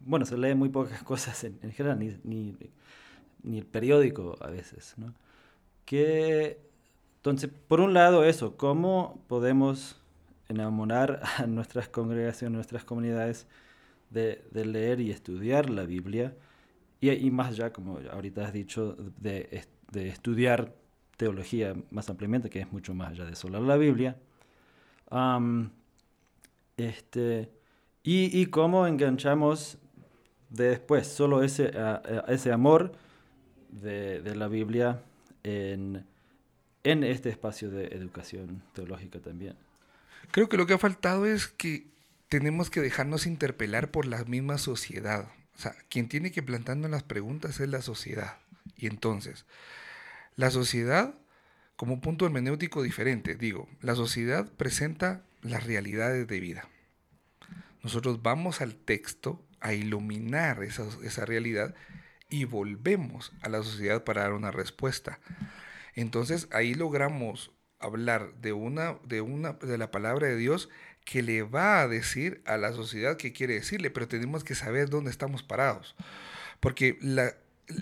bueno, 0.00 0.26
se 0.26 0.36
lee 0.36 0.54
muy 0.54 0.68
pocas 0.68 1.02
cosas 1.04 1.42
en, 1.44 1.72
general, 1.72 1.98
ni, 1.98 2.56
ni, 3.42 3.58
el 3.58 3.64
periódico 3.64 4.36
a 4.40 4.48
veces. 4.48 4.94
¿no? 4.98 5.14
Que, 5.86 6.58
entonces, 7.16 7.50
por 7.68 7.80
un 7.80 7.94
lado 7.94 8.24
eso, 8.24 8.56
¿cómo 8.56 9.22
podemos 9.28 9.98
enamorar 10.48 11.22
a 11.38 11.46
nuestras 11.46 11.88
congregaciones, 11.88 12.54
nuestras 12.56 12.84
comunidades 12.84 13.46
de, 14.10 14.42
leer 14.52 15.00
y 15.00 15.10
estudiar 15.10 15.70
la 15.70 15.84
Biblia? 15.84 16.34
Y, 17.00 17.30
más 17.30 17.50
allá, 17.50 17.72
como 17.72 18.00
ahorita 18.10 18.44
has 18.44 18.52
dicho, 18.52 18.96
de, 19.20 19.64
de 19.92 20.08
estudiar 20.08 20.74
teología 21.16 21.76
más 21.92 22.10
ampliamente, 22.10 22.50
que 22.50 22.58
es 22.58 22.72
mucho 22.72 22.92
más 22.92 23.10
allá 23.10 23.24
de 23.24 23.36
solo 23.36 23.60
la 23.60 23.76
Biblia. 23.76 24.16
Este, 26.78 27.50
y, 28.02 28.40
y, 28.40 28.46
cómo 28.46 28.86
enganchamos 28.86 29.78
después 30.48 31.06
solo 31.06 31.42
ese, 31.42 31.72
ese 32.28 32.52
amor 32.52 32.92
de, 33.68 34.22
de, 34.22 34.34
la 34.34 34.48
Biblia 34.48 35.02
en, 35.42 36.06
en 36.84 37.04
este 37.04 37.28
espacio 37.28 37.70
de 37.70 37.88
educación 37.88 38.62
teológica 38.72 39.18
también. 39.18 39.56
Creo 40.30 40.48
que 40.48 40.56
lo 40.56 40.66
que 40.66 40.74
ha 40.74 40.78
faltado 40.78 41.26
es 41.26 41.48
que 41.48 41.86
tenemos 42.28 42.70
que 42.70 42.80
dejarnos 42.80 43.26
interpelar 43.26 43.90
por 43.90 44.06
la 44.06 44.24
misma 44.24 44.58
sociedad. 44.58 45.28
O 45.56 45.60
sea, 45.60 45.74
quien 45.88 46.08
tiene 46.08 46.30
que 46.30 46.42
plantarnos 46.42 46.90
las 46.90 47.02
preguntas 47.02 47.60
es 47.60 47.68
la 47.68 47.82
sociedad. 47.82 48.38
Y 48.76 48.86
entonces, 48.86 49.44
la 50.36 50.50
sociedad, 50.50 51.14
como 51.76 52.00
punto 52.00 52.26
hermenéutico 52.26 52.82
diferente, 52.82 53.34
digo, 53.34 53.68
la 53.80 53.94
sociedad 53.94 54.50
presenta 54.56 55.24
las 55.42 55.64
realidades 55.64 56.26
de 56.26 56.40
vida. 56.40 56.68
Nosotros 57.82 58.22
vamos 58.22 58.60
al 58.60 58.74
texto 58.74 59.44
a 59.60 59.72
iluminar 59.72 60.62
esa, 60.62 60.86
esa 61.02 61.24
realidad 61.24 61.74
y 62.28 62.44
volvemos 62.44 63.32
a 63.42 63.48
la 63.48 63.62
sociedad 63.62 64.04
para 64.04 64.22
dar 64.22 64.32
una 64.32 64.50
respuesta. 64.50 65.20
Entonces 65.94 66.48
ahí 66.52 66.74
logramos 66.74 67.52
hablar 67.80 68.34
de 68.40 68.52
una, 68.52 68.98
de 69.04 69.20
una, 69.20 69.54
de 69.54 69.78
la 69.78 69.90
palabra 69.90 70.26
de 70.26 70.36
Dios 70.36 70.68
que 71.04 71.22
le 71.22 71.42
va 71.42 71.80
a 71.80 71.88
decir 71.88 72.42
a 72.44 72.58
la 72.58 72.72
sociedad 72.72 73.16
qué 73.16 73.32
quiere 73.32 73.54
decirle, 73.54 73.90
pero 73.90 74.08
tenemos 74.08 74.44
que 74.44 74.54
saber 74.54 74.90
dónde 74.90 75.10
estamos 75.10 75.42
parados. 75.42 75.96
Porque 76.60 76.98
la, 77.00 77.34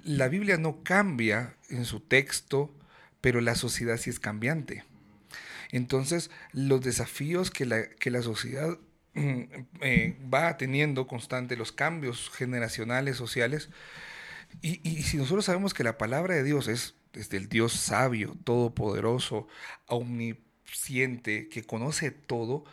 la 0.04 0.28
Biblia 0.28 0.58
no 0.58 0.82
cambia 0.84 1.56
en 1.68 1.84
su 1.84 2.00
texto, 2.00 2.72
pero 3.20 3.40
la 3.40 3.54
sociedad 3.54 3.96
sí 3.96 4.10
es 4.10 4.20
cambiante. 4.20 4.84
Entonces, 5.73 6.30
los 6.52 6.80
desafíos 6.80 7.50
que 7.50 7.66
la, 7.66 7.88
que 7.88 8.11
la 8.11 8.23
sociedad 8.23 8.78
mm, 9.14 9.40
eh, 9.80 10.18
va 10.32 10.56
teniendo 10.56 11.06
constante, 11.06 11.56
los 11.56 11.73
cambios 11.73 12.30
generacionales, 12.30 13.16
sociales, 13.16 13.70
y, 14.62 14.80
y, 14.88 15.02
si 15.02 15.16
nosotros 15.16 15.44
sabemos 15.44 15.75
que 15.75 15.85
la 15.85 15.99
palabra 15.99 16.35
de 16.35 16.44
Dios 16.44 16.68
es 16.68 16.94
desde 17.12 17.37
el 17.37 17.49
Dios 17.49 17.73
sabio, 17.73 18.37
todopoderoso, 18.44 19.49
omnisciente, 19.87 21.49
que 21.49 21.64
conoce 21.64 22.11
todo, 22.11 22.64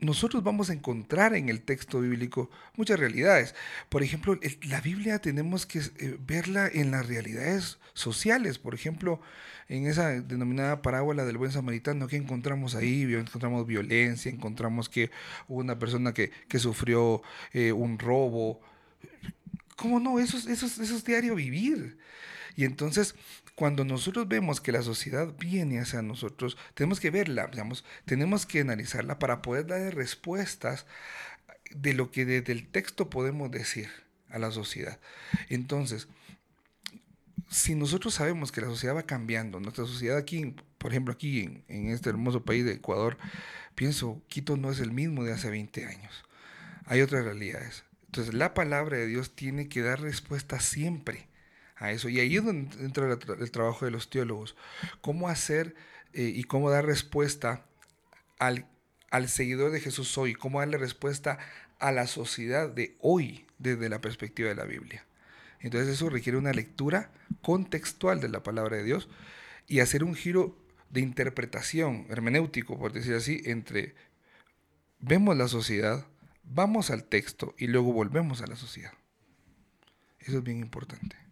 nosotros 0.00 0.42
vamos 0.42 0.70
a 0.70 0.74
encontrar 0.74 1.34
en 1.34 1.48
el 1.48 1.62
texto 1.62 2.00
bíblico 2.00 2.50
muchas 2.76 2.98
realidades. 2.98 3.54
Por 3.88 4.02
ejemplo, 4.02 4.38
la 4.62 4.80
Biblia 4.80 5.18
tenemos 5.20 5.66
que 5.66 5.78
eh, 5.78 6.18
verla 6.26 6.68
en 6.72 6.90
las 6.90 7.06
realidades 7.06 7.78
sociales. 7.94 8.58
Por 8.58 8.74
ejemplo, 8.74 9.20
en 9.68 9.86
esa 9.86 10.20
denominada 10.20 10.82
parábola 10.82 11.24
del 11.24 11.38
buen 11.38 11.50
samaritano, 11.50 12.08
¿qué 12.08 12.16
encontramos 12.16 12.74
ahí? 12.74 13.02
Encontramos 13.02 13.66
violencia, 13.66 14.30
encontramos 14.30 14.88
que 14.88 15.10
hubo 15.48 15.60
una 15.60 15.78
persona 15.78 16.12
que, 16.12 16.30
sufrió 16.58 17.22
eh, 17.52 17.72
un 17.72 17.98
robo. 17.98 18.60
¿Cómo 19.76 20.00
no? 20.00 20.18
Eso, 20.18 20.36
eso, 20.36 20.66
eso 20.66 20.82
es 20.82 21.04
diario 21.04 21.34
vivir. 21.34 21.98
Y 22.54 22.64
entonces 22.64 23.14
cuando 23.56 23.86
nosotros 23.86 24.28
vemos 24.28 24.60
que 24.60 24.70
la 24.70 24.82
sociedad 24.82 25.34
viene 25.38 25.80
hacia 25.80 26.02
nosotros, 26.02 26.58
tenemos 26.74 27.00
que 27.00 27.10
verla, 27.10 27.50
tenemos 28.04 28.44
que 28.44 28.60
analizarla 28.60 29.18
para 29.18 29.40
poder 29.40 29.66
dar 29.66 29.94
respuestas 29.94 30.86
de 31.74 31.94
lo 31.94 32.10
que 32.10 32.26
desde 32.26 32.52
el 32.52 32.68
texto 32.68 33.08
podemos 33.08 33.50
decir 33.50 33.88
a 34.28 34.38
la 34.38 34.50
sociedad. 34.50 35.00
Entonces, 35.48 36.06
si 37.48 37.74
nosotros 37.74 38.12
sabemos 38.12 38.52
que 38.52 38.60
la 38.60 38.66
sociedad 38.66 38.94
va 38.94 39.04
cambiando, 39.04 39.58
nuestra 39.58 39.86
sociedad 39.86 40.18
aquí, 40.18 40.54
por 40.76 40.90
ejemplo, 40.90 41.14
aquí 41.14 41.40
en, 41.40 41.64
en, 41.68 41.88
este 41.88 42.10
hermoso 42.10 42.44
país 42.44 42.62
de 42.66 42.72
Ecuador, 42.72 43.16
pienso, 43.74 44.20
Quito 44.28 44.58
no 44.58 44.70
es 44.70 44.80
el 44.80 44.92
mismo 44.92 45.24
de 45.24 45.32
hace 45.32 45.48
20 45.48 45.86
años. 45.86 46.24
Hay 46.84 47.00
otras 47.00 47.24
realidades. 47.24 47.84
Entonces, 48.04 48.34
la 48.34 48.52
palabra 48.52 48.98
de 48.98 49.06
Dios 49.06 49.34
tiene 49.34 49.68
que 49.68 49.80
dar 49.80 50.02
respuesta 50.02 50.60
siempre 50.60 51.26
a 51.76 51.92
eso. 51.92 52.08
Y 52.08 52.20
ahí 52.20 52.36
es 52.36 52.44
donde 52.44 52.84
entra 52.84 53.06
el, 53.12 53.50
trabajo 53.50 53.84
de 53.84 53.90
los 53.90 54.10
teólogos. 54.10 54.56
Cómo 55.00 55.28
hacer 55.28 55.74
eh, 56.12 56.32
y 56.34 56.44
cómo 56.44 56.70
dar 56.70 56.86
respuesta 56.86 57.66
al, 58.38 58.66
al 59.10 59.28
seguidor 59.28 59.70
de 59.70 59.80
Jesús 59.80 60.16
hoy, 60.18 60.34
cómo 60.34 60.60
darle 60.60 60.78
respuesta 60.78 61.38
a 61.78 61.92
la 61.92 62.06
sociedad 62.06 62.68
de 62.68 62.96
hoy 63.00 63.46
desde 63.58 63.88
la 63.88 64.00
perspectiva 64.00 64.48
de 64.48 64.54
la 64.54 64.64
Biblia. 64.64 65.04
Entonces 65.60 65.94
eso 65.94 66.10
requiere 66.10 66.38
una 66.38 66.52
lectura 66.52 67.10
contextual 67.42 68.20
de 68.20 68.28
la 68.28 68.42
palabra 68.42 68.76
de 68.76 68.84
Dios 68.84 69.08
y 69.66 69.80
hacer 69.80 70.04
un 70.04 70.14
giro 70.14 70.56
de 70.90 71.00
interpretación 71.00 72.06
hermenéutico, 72.08 72.78
por 72.78 72.92
decir 72.92 73.14
así, 73.14 73.42
entre 73.44 73.94
vemos 75.00 75.36
la 75.36 75.48
sociedad, 75.48 76.06
vamos 76.44 76.90
al 76.90 77.04
texto 77.04 77.54
y 77.58 77.66
luego 77.66 77.92
volvemos 77.92 78.42
a 78.42 78.46
la 78.46 78.56
sociedad. 78.56 78.92
Eso 80.20 80.38
es 80.38 80.44
bien 80.44 80.58
importante. 80.58 81.25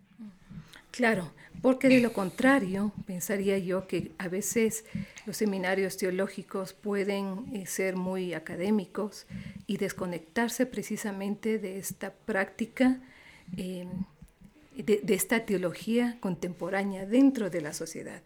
Claro, 0.95 1.33
porque 1.61 1.89
de 1.89 1.99
lo 1.99 2.13
contrario, 2.13 2.93
pensaría 3.05 3.59
yo 3.59 3.89
que 3.89 4.13
a 4.19 4.29
veces 4.29 4.85
los 5.27 5.37
seminarios 5.37 5.97
teológicos 5.97 6.73
pueden 6.73 7.47
eh, 7.53 7.67
ser 7.67 7.97
muy 7.97 8.33
académicos 8.33 9.27
y 9.67 9.77
desconectarse 9.79 10.67
precisamente 10.67 11.59
de 11.59 11.79
esta 11.79 12.13
práctica, 12.13 13.01
em, 13.57 13.89
de, 14.77 15.03
esta 15.09 15.45
teología 15.45 16.17
contemporánea 16.21 17.07
dentro 17.07 17.51
de 17.51 17.61
la 17.61 17.73
sociedad. 17.73 18.23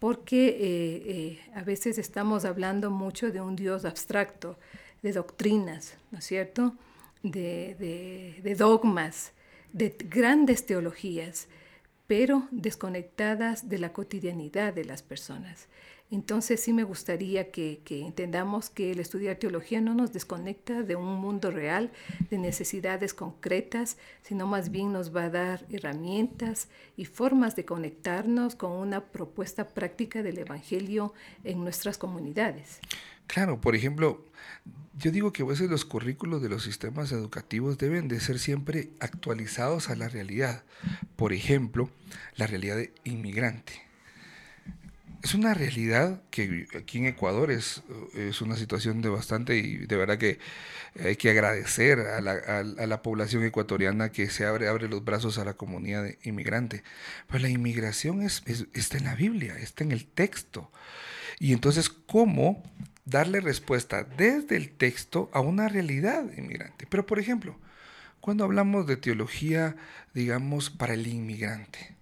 Porque 0.00 0.48
eh, 0.48 0.58
eh, 0.60 1.40
a 1.54 1.62
veces 1.62 1.98
estamos 1.98 2.44
hablando 2.44 2.90
mucho 2.90 3.30
de 3.30 3.40
un 3.40 3.54
Dios 3.54 3.84
abstracto, 3.84 4.58
de 5.02 5.12
doctrinas, 5.12 5.96
¿no 6.10 6.18
es 6.18 6.24
cierto? 6.24 6.74
de 7.22 8.54
dogmas, 8.58 9.32
de 9.72 9.94
grandes 10.08 10.66
teologías 10.66 11.46
pero 12.08 12.48
desconectadas 12.50 13.68
de 13.68 13.78
la 13.78 13.92
cotidianidad 13.92 14.74
de 14.74 14.84
las 14.84 15.02
personas. 15.02 15.68
Entonces 16.10 16.60
sí 16.60 16.72
me 16.72 16.84
gustaría 16.84 17.50
que, 17.50 17.82
entendamos 17.90 18.70
que 18.70 18.92
el 18.92 18.98
estudiar 18.98 19.36
teología 19.36 19.82
no 19.82 19.94
nos 19.94 20.10
desconecta 20.10 20.82
de 20.82 20.96
un 20.96 21.20
mundo 21.20 21.50
real, 21.50 21.90
de 22.30 22.38
necesidades 22.38 23.12
concretas, 23.12 23.98
sino 24.22 24.46
más 24.46 24.70
bien 24.70 24.90
nos 24.90 25.14
va 25.14 25.24
a 25.24 25.30
dar 25.30 25.66
herramientas 25.70 26.68
y 26.96 27.04
formas 27.04 27.56
de 27.56 27.66
conectarnos 27.66 28.54
con 28.54 28.72
una 28.72 29.04
propuesta 29.04 29.68
práctica 29.68 30.22
del 30.22 30.38
Evangelio 30.38 31.12
en 31.44 31.62
nuestras 31.62 31.98
comunidades. 31.98 32.80
Claro, 33.28 33.60
por 33.60 33.76
ejemplo, 33.76 34.24
yo 34.98 35.12
digo 35.12 35.32
que 35.32 35.42
a 35.42 35.46
veces 35.46 35.70
los 35.70 35.84
currículos 35.84 36.42
de 36.42 36.48
los 36.48 36.64
sistemas 36.64 37.12
educativos 37.12 37.78
deben 37.78 38.08
de 38.08 38.18
ser 38.20 38.38
siempre 38.38 38.88
actualizados 39.00 39.90
a 39.90 39.96
la 39.96 40.08
realidad. 40.08 40.64
Por 41.14 41.32
ejemplo, 41.32 41.90
la 42.36 42.46
realidad 42.46 42.76
de 42.76 42.92
inmigrante. 43.04 43.74
Es 45.22 45.34
una 45.34 45.52
realidad 45.52 46.22
que 46.30 46.66
aquí 46.76 46.98
en 46.98 47.06
Ecuador 47.06 47.50
es, 47.50 47.82
es 48.14 48.40
una 48.40 48.56
situación 48.56 49.02
de 49.02 49.08
bastante 49.10 49.56
y 49.58 49.76
de 49.76 49.96
verdad 49.96 50.16
que 50.16 50.38
hay 50.98 51.16
que 51.16 51.30
agradecer 51.30 52.00
a 52.00 52.20
la, 52.20 52.32
a, 52.32 52.62
la 52.62 53.02
población 53.02 53.44
ecuatoriana 53.44 54.10
que 54.10 54.30
se 54.30 54.46
abre, 54.46 54.68
abre 54.68 54.88
los 54.88 55.04
brazos 55.04 55.38
a 55.38 55.44
la 55.44 55.54
comunidad 55.54 56.02
de 56.02 56.18
inmigrante. 56.22 56.82
Pero 57.26 57.40
la 57.40 57.50
inmigración 57.50 58.22
es, 58.22 58.42
está 58.72 58.96
en 58.96 59.04
la 59.04 59.16
Biblia, 59.16 59.58
está 59.58 59.84
en 59.84 59.92
el 59.92 60.06
texto. 60.06 60.72
Y 61.40 61.52
entonces, 61.52 61.88
¿cómo 61.88 62.62
darle 63.08 63.40
respuesta 63.40 64.04
desde 64.04 64.56
el 64.56 64.70
texto 64.70 65.30
a 65.32 65.40
una 65.40 65.68
realidad 65.68 66.24
inmigrante. 66.36 66.86
Pero, 66.88 67.06
por 67.06 67.18
ejemplo, 67.18 67.56
cuando 68.20 68.44
hablamos 68.44 68.86
de 68.86 68.96
teología, 68.96 69.76
digamos, 70.14 70.70
para 70.70 70.94
el 70.94 71.06
inmigrante, 71.06 71.94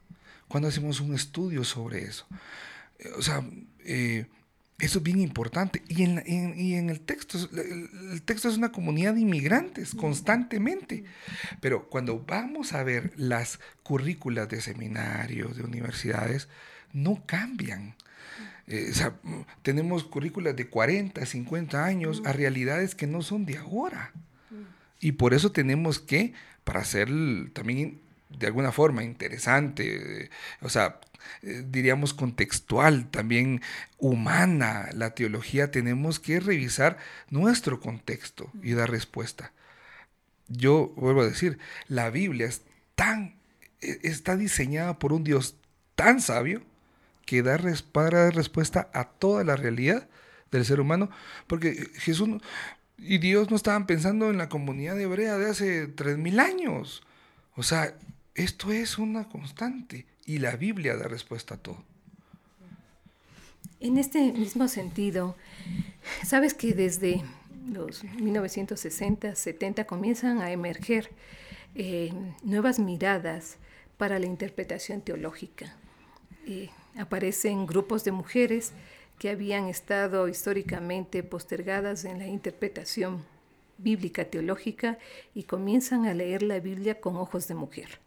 cuando 0.49 0.69
hacemos 0.69 1.01
un 1.01 1.15
estudio 1.15 1.65
sobre 1.65 2.05
eso, 2.05 2.27
eh, 2.99 3.11
o 3.17 3.23
sea, 3.23 3.45
eh, 3.85 4.27
Eso 4.79 4.99
es 4.99 5.05
bien 5.05 5.21
importante. 5.21 5.83
Y 5.89 6.03
en, 6.03 6.23
y 6.55 6.75
en 6.75 6.91
el 6.91 7.01
texto, 7.01 7.39
el, 7.51 8.21
texto 8.23 8.51
es 8.51 8.59
una 8.59 8.73
comunidad 8.73 9.15
de 9.15 9.21
inmigrantes 9.21 9.95
constantemente. 9.95 11.05
Pero 11.63 11.89
cuando 11.89 12.23
vamos 12.27 12.75
a 12.75 12.83
ver 12.83 13.15
las 13.17 13.59
currículas 13.83 14.51
de 14.51 14.61
seminarios, 14.61 15.57
de 15.57 15.63
universidades, 15.63 16.49
no 16.93 17.23
cambian. 17.25 17.95
Eh, 18.69 18.93
tenemos 19.63 20.05
currículas 20.05 20.57
de 20.57 20.69
40, 20.69 21.25
50 21.25 21.85
años 21.85 22.23
a 22.25 22.33
realidades 22.33 22.95
que 22.95 23.07
no 23.07 23.23
son 23.23 23.47
de 23.47 23.59
ahora. 23.59 24.13
Y 25.01 25.13
por 25.13 25.35
eso 25.35 25.53
tenemos 25.53 25.99
que, 26.01 26.33
para 26.65 26.81
hacer 26.81 27.09
también 27.53 28.01
de 28.31 28.47
alguna 28.47 28.73
forma 28.73 29.05
interesante, 29.05 30.31
o 30.61 30.69
sea, 30.69 30.99
eh, 31.43 31.65
diríamos 31.69 32.15
contextual, 32.15 33.09
también 33.11 33.63
humana, 33.99 34.89
la 34.95 35.15
teología, 35.15 35.71
tenemos 35.71 36.21
que 36.21 36.41
revisar 36.41 36.99
nuestro 37.31 37.81
contexto 37.81 38.51
y 38.63 38.73
dar 38.73 38.91
respuesta. 38.91 39.53
Yo 40.49 40.93
vuelvo 40.97 41.23
a 41.23 41.27
decir, 41.27 41.59
la 41.89 42.11
Biblia 42.11 42.47
es 42.47 42.63
tan, 42.95 43.37
e, 43.81 43.99
está 44.03 44.37
diseñada 44.37 44.99
por 44.99 45.13
un 45.13 45.25
Dios 45.25 45.57
tan 45.95 46.21
sabio 46.21 46.63
que 47.27 47.43
da 47.43 47.59
para 47.93 48.25
dar 48.25 48.35
respuesta 48.35 48.89
a 48.95 49.05
toda 49.05 49.45
la 49.45 49.57
realidad 49.57 50.09
del 50.51 50.65
ser 50.65 50.81
humano, 50.81 51.11
porque 51.47 51.91
Jesús 51.97 52.41
y 52.99 53.19
Dios 53.19 53.51
no 53.51 53.57
estaban 53.57 53.87
pensando 53.87 54.31
en 54.31 54.39
la 54.39 54.49
comunidad 54.49 54.99
hebrea 54.99 55.37
de 55.37 55.51
hace 55.51 55.87
tres 55.89 56.17
mil 56.17 56.41
años. 56.41 57.03
O 57.57 57.63
sea, 57.63 57.95
esto 58.35 58.73
es 58.73 58.99
una 58.99 59.29
constante 59.29 60.07
y 60.25 60.39
la 60.39 60.57
Biblia 60.57 60.97
da 60.97 61.09
respuesta 61.09 61.57
a 61.57 61.59
todo. 61.59 61.85
En 63.81 63.99
este 63.99 64.33
mismo 64.33 64.69
sentido, 64.69 65.37
sabes 66.25 66.55
que 66.55 66.73
desde 66.73 67.23
los 67.71 68.05
1960, 68.05 69.35
70 69.35 69.85
comienzan 69.85 70.39
a 70.39 70.51
emerger 70.51 71.11
eh, 71.75 72.13
nuevas 72.43 72.79
miradas 72.79 73.57
para 73.99 74.19
la 74.19 74.27
interpretación 74.27 75.03
teológica. 75.03 75.77
Eh, 76.47 76.71
aparecen 76.99 77.67
grupos 77.67 78.05
de 78.05 78.13
mujeres 78.13 78.73
que 79.19 79.31
habían 79.31 79.69
estado 79.69 80.29
históricamente 80.29 81.23
postergadas 81.23 82.05
en 82.05 82.19
la 82.19 82.27
interpretación 82.27 83.25
bíblica 83.79 84.25
teológica 84.25 84.99
y 85.35 85.45
comienzan 85.45 86.07
a 86.07 86.15
leer 86.15 86.43
la 86.43 86.61
Biblia 86.61 87.01
con 87.01 87.17
ojos 87.17 87.49
de 87.49 87.55
mujer. 87.55 87.99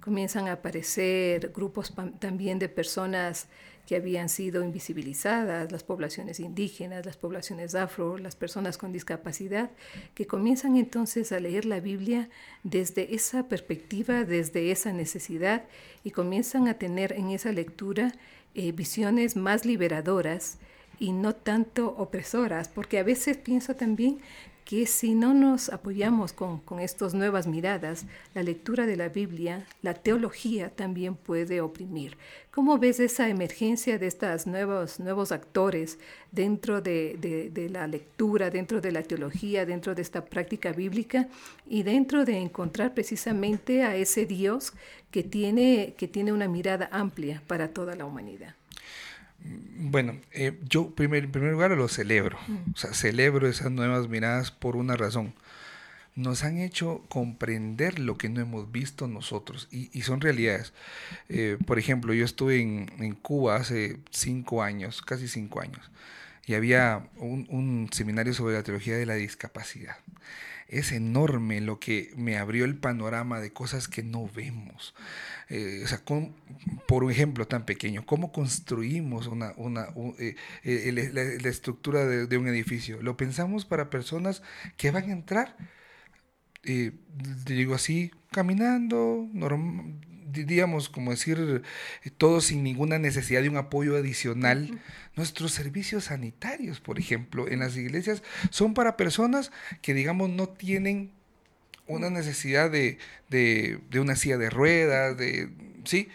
Comienzan 0.00 0.48
a 0.48 0.52
aparecer 0.52 1.52
grupos 1.54 1.92
también 2.18 2.58
de 2.58 2.68
personas 2.68 3.48
que 3.86 3.96
habían 3.96 4.28
sido 4.28 4.64
invisibilizadas, 4.64 5.70
las 5.70 5.84
poblaciones 5.84 6.40
indígenas, 6.40 7.06
las 7.06 7.16
poblaciones 7.16 7.74
afro, 7.74 8.18
las 8.18 8.36
personas 8.36 8.78
con 8.78 8.92
discapacidad, 8.92 9.70
que 10.14 10.26
comienzan 10.26 10.76
entonces 10.76 11.32
a 11.32 11.40
leer 11.40 11.64
la 11.64 11.80
Biblia 11.80 12.28
desde 12.64 13.14
esa 13.14 13.48
perspectiva, 13.48 14.24
desde 14.24 14.70
esa 14.70 14.92
necesidad, 14.92 15.64
y 16.02 16.10
comienzan 16.10 16.68
a 16.68 16.74
tener 16.74 17.12
en 17.12 17.30
esa 17.30 17.52
lectura 17.52 18.12
eh, 18.54 18.72
visiones 18.72 19.36
más 19.36 19.64
liberadoras 19.64 20.58
y 20.98 21.12
no 21.12 21.34
tanto 21.34 21.94
opresoras, 21.96 22.68
porque 22.68 22.98
a 22.98 23.02
veces 23.02 23.36
pienso 23.36 23.76
también 23.76 24.18
que 24.66 24.84
si 24.84 25.14
no 25.14 25.32
nos 25.32 25.68
apoyamos 25.68 26.32
con, 26.32 26.58
con 26.58 26.80
estas 26.80 27.14
nuevas 27.14 27.46
miradas, 27.46 28.04
la 28.34 28.42
lectura 28.42 28.84
de 28.84 28.96
la 28.96 29.08
Biblia, 29.08 29.64
la 29.80 29.94
teología 29.94 30.70
también 30.70 31.14
puede 31.14 31.60
oprimir. 31.60 32.16
¿Cómo 32.50 32.76
ves 32.76 32.98
esa 32.98 33.28
emergencia 33.28 33.96
de 33.96 34.08
estos 34.08 34.48
nuevos, 34.48 34.98
nuevos 34.98 35.30
actores 35.30 36.00
dentro 36.32 36.80
de, 36.80 37.16
de, 37.54 37.70
la 37.70 37.86
lectura, 37.86 38.50
dentro 38.50 38.80
de 38.80 38.90
la 38.90 39.04
teología, 39.04 39.64
dentro 39.64 39.94
de 39.94 40.02
esta 40.02 40.24
práctica 40.24 40.72
bíblica 40.72 41.28
y 41.68 41.84
dentro 41.84 42.24
de 42.24 42.38
encontrar 42.38 42.92
precisamente 42.92 43.84
a 43.84 43.94
ese 43.94 44.26
Dios 44.26 44.72
que 45.12 45.22
tiene, 45.22 45.94
que 45.96 46.08
tiene 46.08 46.32
una 46.32 46.48
mirada 46.48 46.88
amplia 46.90 47.40
para 47.46 47.68
toda 47.68 47.94
la 47.94 48.04
humanidad? 48.04 48.56
Bueno, 49.40 50.16
eh, 50.32 50.58
yo 50.68 50.90
primer, 50.90 51.24
en 51.24 51.32
primer 51.32 51.52
lugar 51.52 51.70
lo 51.72 51.88
celebro. 51.88 52.38
Mm. 52.46 52.72
O 52.74 52.76
sea, 52.76 52.94
celebro 52.94 53.48
esas 53.48 53.70
nuevas 53.70 54.08
miradas 54.08 54.50
por 54.50 54.76
una 54.76 54.96
razón. 54.96 55.34
Nos 56.14 56.44
han 56.44 56.58
hecho 56.58 57.04
comprender 57.08 57.98
lo 57.98 58.16
que 58.16 58.30
no 58.30 58.40
hemos 58.40 58.72
visto 58.72 59.06
nosotros 59.06 59.68
y, 59.70 60.00
son 60.00 60.22
realidades. 60.22 60.72
Eh, 61.28 61.58
por 61.66 61.78
ejemplo, 61.78 62.14
yo 62.14 62.24
estuve 62.24 62.58
en, 62.60 63.14
Cuba 63.16 63.56
hace 63.56 63.98
cinco 64.10 64.62
años, 64.62 65.02
casi 65.02 65.28
cinco 65.28 65.60
años, 65.60 65.90
y 66.46 66.54
había 66.54 67.06
un, 67.16 67.46
un 67.50 67.90
seminario 67.92 68.32
sobre 68.32 68.54
la 68.54 68.62
teología 68.62 68.96
de 68.96 69.04
la 69.04 69.14
discapacidad 69.14 69.96
es 70.68 70.92
enorme 70.92 71.60
lo 71.60 71.78
que 71.78 72.12
me 72.16 72.38
abrió 72.38 72.64
el 72.64 72.76
panorama 72.76 73.40
de 73.40 73.52
cosas 73.52 73.88
que 73.88 74.02
no 74.02 74.28
vemos. 74.28 74.94
Eh, 75.48 75.82
o 75.84 75.88
sea, 75.88 76.02
por 76.88 77.04
un 77.04 77.10
ejemplo 77.10 77.46
tan 77.46 77.64
pequeño, 77.64 78.04
¿cómo 78.04 78.32
construimos 78.32 79.26
una, 79.28 79.52
una 79.56 79.88
eh, 80.18 80.36
eh, 80.64 81.10
la, 81.12 81.48
estructura 81.48 82.04
de, 82.04 82.36
un 82.36 82.48
edificio? 82.48 83.00
Lo 83.02 83.16
pensamos 83.16 83.64
para 83.64 83.90
personas 83.90 84.42
que 84.76 84.90
van 84.90 85.10
a 85.10 85.12
entrar, 85.12 85.56
digo 86.62 87.74
así, 87.74 88.10
caminando, 88.32 89.28
diríamos, 90.30 90.88
como 90.88 91.10
decir, 91.10 91.62
todo 92.18 92.40
sin 92.40 92.62
ninguna 92.62 92.98
necesidad 92.98 93.42
de 93.42 93.48
un 93.48 93.56
apoyo 93.56 93.96
adicional. 93.96 94.80
Nuestros 95.14 95.52
servicios 95.52 96.04
sanitarios, 96.04 96.80
por 96.80 96.98
ejemplo, 96.98 97.48
en 97.48 97.60
las 97.60 97.76
iglesias 97.76 98.22
son 98.50 98.74
para 98.74 98.96
personas 98.96 99.52
que, 99.82 99.94
digamos, 99.94 100.30
no 100.30 100.48
tienen 100.48 101.10
una 101.86 102.10
necesidad 102.10 102.70
de, 102.70 102.98
una 103.98 104.16
silla 104.16 104.38
de 104.38 104.50
ruedas, 104.50 105.16
de, 105.16 105.50
¿sí? 105.84 106.08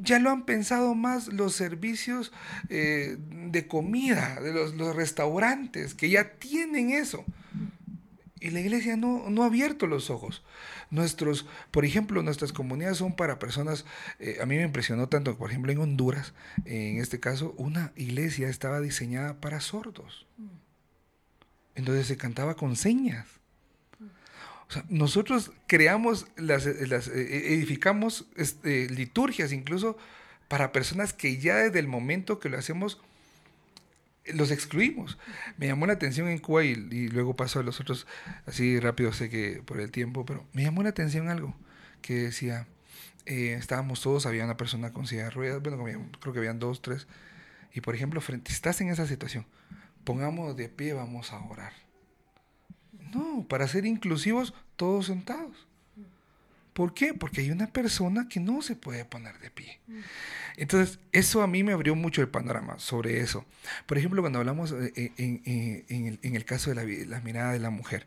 Ya 0.00 0.18
lo 0.18 0.30
han 0.30 0.44
pensado 0.44 0.94
más 0.94 1.28
los 1.28 1.54
servicios 1.54 2.32
eh, 2.68 3.16
de 3.18 3.66
comida, 3.66 4.40
de 4.40 4.52
los, 4.52 4.74
los, 4.74 4.96
restaurantes, 4.96 5.94
que 5.94 6.10
ya 6.10 6.30
tienen 6.30 6.90
eso. 6.90 7.24
Y 8.40 8.50
la 8.50 8.60
iglesia 8.60 8.96
no, 8.96 9.30
no 9.30 9.44
ha 9.44 9.46
abierto 9.46 9.86
los 9.86 10.10
ojos. 10.10 10.42
Nuestros, 10.92 11.46
por 11.70 11.86
ejemplo, 11.86 12.22
nuestras 12.22 12.52
comunidades 12.52 12.98
son 12.98 13.16
para 13.16 13.38
personas, 13.38 13.86
eh, 14.18 14.36
a 14.42 14.46
mí 14.46 14.56
me 14.56 14.62
impresionó 14.62 15.08
tanto, 15.08 15.38
por 15.38 15.48
ejemplo, 15.48 15.72
en 15.72 15.78
Honduras, 15.78 16.34
en 16.66 16.98
este 16.98 17.18
caso, 17.18 17.54
una 17.56 17.92
iglesia 17.96 18.50
estaba 18.50 18.78
diseñada 18.78 19.40
para 19.40 19.60
sordos. 19.60 20.26
Entonces 21.74 22.06
se 22.06 22.18
cantaba 22.18 22.56
con 22.56 22.76
señas. 22.76 23.26
O 24.68 24.70
sea, 24.70 24.84
nosotros 24.90 25.52
creamos, 25.66 26.26
las, 26.36 26.66
las 26.66 27.08
eh, 27.08 27.54
edificamos 27.54 28.26
este, 28.36 28.90
liturgias 28.90 29.50
incluso 29.50 29.96
para 30.48 30.72
personas 30.72 31.14
que 31.14 31.38
ya 31.38 31.56
desde 31.56 31.78
el 31.78 31.88
momento 31.88 32.38
que 32.38 32.50
lo 32.50 32.58
hacemos 32.58 33.00
los 34.26 34.50
excluimos. 34.50 35.18
Me 35.56 35.66
llamó 35.66 35.86
la 35.86 35.94
atención 35.94 36.28
en 36.28 36.38
Cuba 36.38 36.64
y, 36.64 36.74
luego 37.08 37.36
pasó 37.36 37.60
a 37.60 37.62
los 37.62 37.80
otros 37.80 38.06
así 38.46 38.78
rápido, 38.78 39.12
sé 39.12 39.28
que 39.30 39.62
por 39.64 39.80
el 39.80 39.90
tiempo, 39.90 40.24
pero 40.24 40.46
me 40.52 40.62
llamó 40.62 40.82
la 40.82 40.90
atención 40.90 41.28
algo 41.28 41.54
que 42.00 42.14
decía, 42.14 42.66
eh, 43.26 43.54
estábamos 43.58 44.00
todos, 44.00 44.26
había 44.26 44.44
una 44.44 44.56
persona 44.56 44.92
con 44.92 45.06
silla 45.06 45.24
de 45.24 45.30
ruedas, 45.30 45.62
bueno, 45.62 46.10
creo 46.20 46.32
que 46.32 46.40
habían 46.40 46.58
dos, 46.58 46.82
tres, 46.82 47.06
y 47.72 47.80
por 47.80 47.94
ejemplo, 47.94 48.20
frente, 48.20 48.52
estás 48.52 48.80
en 48.80 48.88
esa 48.88 49.06
situación, 49.06 49.46
pongamos 50.04 50.56
de 50.56 50.68
pie, 50.68 50.92
vamos 50.92 51.32
a 51.32 51.38
orar. 51.38 51.72
No, 53.14 53.46
para 53.48 53.68
ser 53.68 53.86
inclusivos, 53.86 54.54
todos 54.76 55.06
sentados. 55.06 55.68
¿Por 56.72 56.94
qué? 56.94 57.12
Porque 57.12 57.42
hay 57.42 57.50
una 57.50 57.66
persona 57.66 58.28
que 58.28 58.40
no 58.40 58.62
se 58.62 58.76
puede 58.76 59.04
poner 59.04 59.38
de 59.40 59.50
pie. 59.50 59.78
Entonces, 60.56 60.98
eso 61.12 61.42
a 61.42 61.46
mí 61.46 61.62
me 61.62 61.72
abrió 61.72 61.94
mucho 61.94 62.22
el 62.22 62.28
panorama 62.28 62.78
sobre 62.78 63.20
eso. 63.20 63.44
Por 63.86 63.98
ejemplo, 63.98 64.22
cuando 64.22 64.38
hablamos 64.38 64.72
eh, 64.72 64.92
eh, 64.96 65.12
eh, 65.18 65.84
en, 65.88 66.34
el, 66.34 66.44
caso 66.44 66.74
de 66.74 67.06
la, 67.06 67.20
mirada 67.20 67.52
de 67.52 67.58
la 67.58 67.68
mujer, 67.68 68.06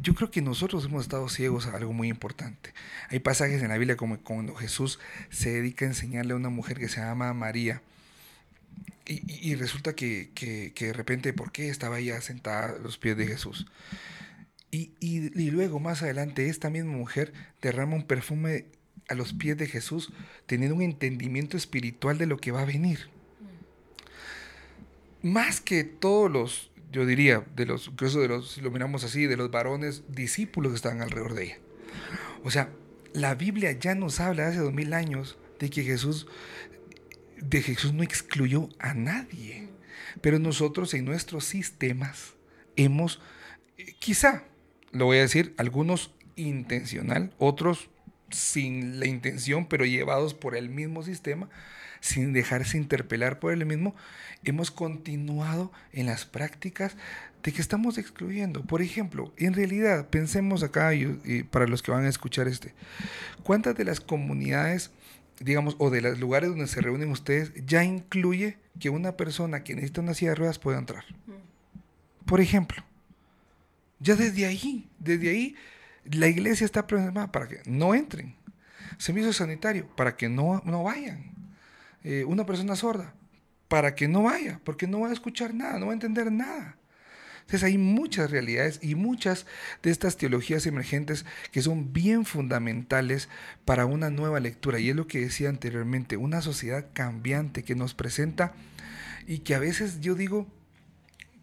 yo 0.00 0.14
creo 0.14 0.30
que 0.30 0.40
nosotros 0.40 0.86
hemos 0.86 1.02
estado 1.02 1.28
ciegos 1.28 1.66
a 1.66 1.76
algo 1.76 1.92
muy 1.92 2.08
importante. 2.08 2.72
Hay 3.10 3.18
pasajes 3.18 3.62
en 3.62 3.68
la 3.68 3.76
Biblia 3.76 3.96
como 3.96 4.18
cuando 4.18 4.54
Jesús 4.54 4.98
se 5.30 5.50
dedica 5.50 5.84
a 5.84 5.88
enseñarle 5.88 6.32
a 6.32 6.36
una 6.36 6.48
mujer 6.48 6.78
que 6.78 6.88
se 6.88 7.00
llama 7.00 7.34
María. 7.34 7.82
Y, 9.04 9.56
resulta 9.56 9.94
que, 9.94 10.30
que, 10.34 10.72
que, 10.74 10.86
de 10.86 10.92
repente, 10.92 11.32
¿por 11.32 11.50
qué 11.50 11.68
estaba 11.68 11.98
ella 11.98 12.20
sentada 12.20 12.76
a 12.76 12.78
los 12.78 12.98
pies 12.98 13.16
de 13.16 13.26
Jesús? 13.26 13.66
Y, 14.74 15.50
luego 15.50 15.80
más 15.80 16.02
adelante 16.02 16.48
esta 16.48 16.70
misma 16.70 16.92
mujer 16.92 17.34
derrama 17.60 17.94
un 17.94 18.06
perfume 18.06 18.64
a 19.08 19.14
los 19.14 19.34
pies 19.34 19.58
de 19.58 19.66
Jesús, 19.66 20.12
teniendo 20.46 20.74
un 20.74 20.82
entendimiento 20.82 21.58
espiritual 21.58 22.16
de 22.16 22.26
lo 22.26 22.38
que 22.38 22.52
va 22.52 22.62
a 22.62 22.64
venir. 22.64 23.10
Más 25.20 25.60
que 25.60 25.84
todos 25.84 26.30
los, 26.30 26.70
yo 26.90 27.04
diría, 27.04 27.44
de 27.54 27.66
los, 27.66 27.88
incluso 27.88 28.20
de 28.20 28.28
los, 28.28 28.52
si 28.52 28.62
lo 28.62 28.70
miramos 28.70 29.04
así, 29.04 29.26
de 29.26 29.36
los 29.36 29.50
varones 29.50 30.04
discípulos 30.08 30.72
que 30.72 30.76
estaban 30.76 31.02
alrededor 31.02 31.34
de 31.34 31.44
ella. 31.44 31.58
O 32.42 32.50
sea, 32.50 32.70
la 33.12 33.34
Biblia 33.34 33.72
ya 33.72 33.94
nos 33.94 34.20
habla 34.20 34.48
hace 34.48 34.58
dos 34.58 34.72
mil 34.72 34.94
años 34.94 35.36
de 35.58 35.68
que 35.68 35.84
Jesús 35.84 36.26
de 37.42 37.60
Jesús 37.60 37.92
no 37.92 38.02
excluyó 38.02 38.68
a 38.78 38.94
nadie. 38.94 39.68
Pero 40.20 40.38
nosotros 40.38 40.94
en 40.94 41.04
nuestros 41.04 41.44
sistemas 41.44 42.34
hemos, 42.76 43.20
eh, 43.78 43.94
quizá, 43.98 44.44
lo 44.92 45.06
voy 45.06 45.18
a 45.18 45.22
decir, 45.22 45.54
algunos 45.56 46.12
intencional, 46.36 47.32
otros 47.38 47.90
sin 48.30 49.00
la 49.00 49.06
intención, 49.06 49.66
pero 49.66 49.84
llevados 49.84 50.34
por 50.34 50.56
el 50.56 50.68
mismo 50.68 51.02
sistema, 51.02 51.48
sin 52.00 52.32
dejarse 52.32 52.78
interpelar 52.78 53.38
por 53.38 53.52
el 53.52 53.64
mismo, 53.64 53.94
hemos 54.44 54.70
continuado 54.70 55.70
en 55.92 56.06
las 56.06 56.24
prácticas 56.24 56.96
de 57.42 57.52
que 57.52 57.60
estamos 57.60 57.98
excluyendo. 57.98 58.62
Por 58.64 58.82
ejemplo, 58.82 59.32
en 59.36 59.54
realidad, 59.54 60.08
pensemos 60.08 60.62
acá, 60.62 60.94
y, 60.94 61.42
para 61.44 61.66
los 61.66 61.82
que 61.82 61.90
van 61.90 62.04
a 62.04 62.08
escuchar 62.08 62.48
este, 62.48 62.74
¿cuántas 63.42 63.76
de 63.76 63.84
las 63.84 64.00
comunidades, 64.00 64.90
digamos, 65.40 65.76
o 65.78 65.90
de 65.90 66.00
los 66.00 66.18
lugares 66.18 66.50
donde 66.50 66.66
se 66.66 66.80
reúnen 66.80 67.10
ustedes, 67.10 67.52
ya 67.66 67.84
incluye 67.84 68.58
que 68.80 68.90
una 68.90 69.16
persona 69.16 69.62
que 69.62 69.74
necesita 69.74 70.00
una 70.00 70.14
silla 70.14 70.30
de 70.30 70.36
ruedas 70.36 70.58
pueda 70.58 70.78
entrar? 70.78 71.04
Por 72.24 72.40
ejemplo, 72.40 72.82
ya 74.02 74.16
desde 74.16 74.46
ahí, 74.46 74.90
desde 74.98 75.30
ahí, 75.30 75.56
la 76.04 76.28
iglesia 76.28 76.64
está 76.64 76.86
programada 76.86 77.30
para 77.30 77.48
que 77.48 77.60
no 77.66 77.94
entren. 77.94 78.34
Servicio 78.98 79.32
sanitario, 79.32 79.88
para 79.96 80.16
que 80.16 80.28
no, 80.28 80.60
no 80.64 80.84
vayan. 80.84 81.32
Eh, 82.04 82.24
una 82.26 82.44
persona 82.44 82.74
sorda, 82.76 83.14
para 83.68 83.94
que 83.94 84.08
no 84.08 84.24
vaya, 84.24 84.60
porque 84.64 84.86
no 84.86 85.00
va 85.00 85.08
a 85.08 85.12
escuchar 85.12 85.54
nada, 85.54 85.78
no 85.78 85.86
va 85.86 85.92
a 85.92 85.94
entender 85.94 86.30
nada. 86.30 86.76
Entonces 87.42 87.64
hay 87.64 87.78
muchas 87.78 88.30
realidades 88.30 88.78
y 88.82 88.94
muchas 88.94 89.46
de 89.82 89.90
estas 89.90 90.16
teologías 90.16 90.66
emergentes 90.66 91.24
que 91.50 91.62
son 91.62 91.92
bien 91.92 92.24
fundamentales 92.24 93.28
para 93.64 93.84
una 93.86 94.10
nueva 94.10 94.40
lectura. 94.40 94.78
Y 94.78 94.90
es 94.90 94.96
lo 94.96 95.06
que 95.06 95.20
decía 95.20 95.48
anteriormente, 95.48 96.16
una 96.16 96.40
sociedad 96.40 96.86
cambiante 96.92 97.64
que 97.64 97.74
nos 97.74 97.94
presenta 97.94 98.54
y 99.26 99.40
que 99.40 99.54
a 99.54 99.58
veces 99.58 100.00
yo 100.00 100.14
digo, 100.14 100.46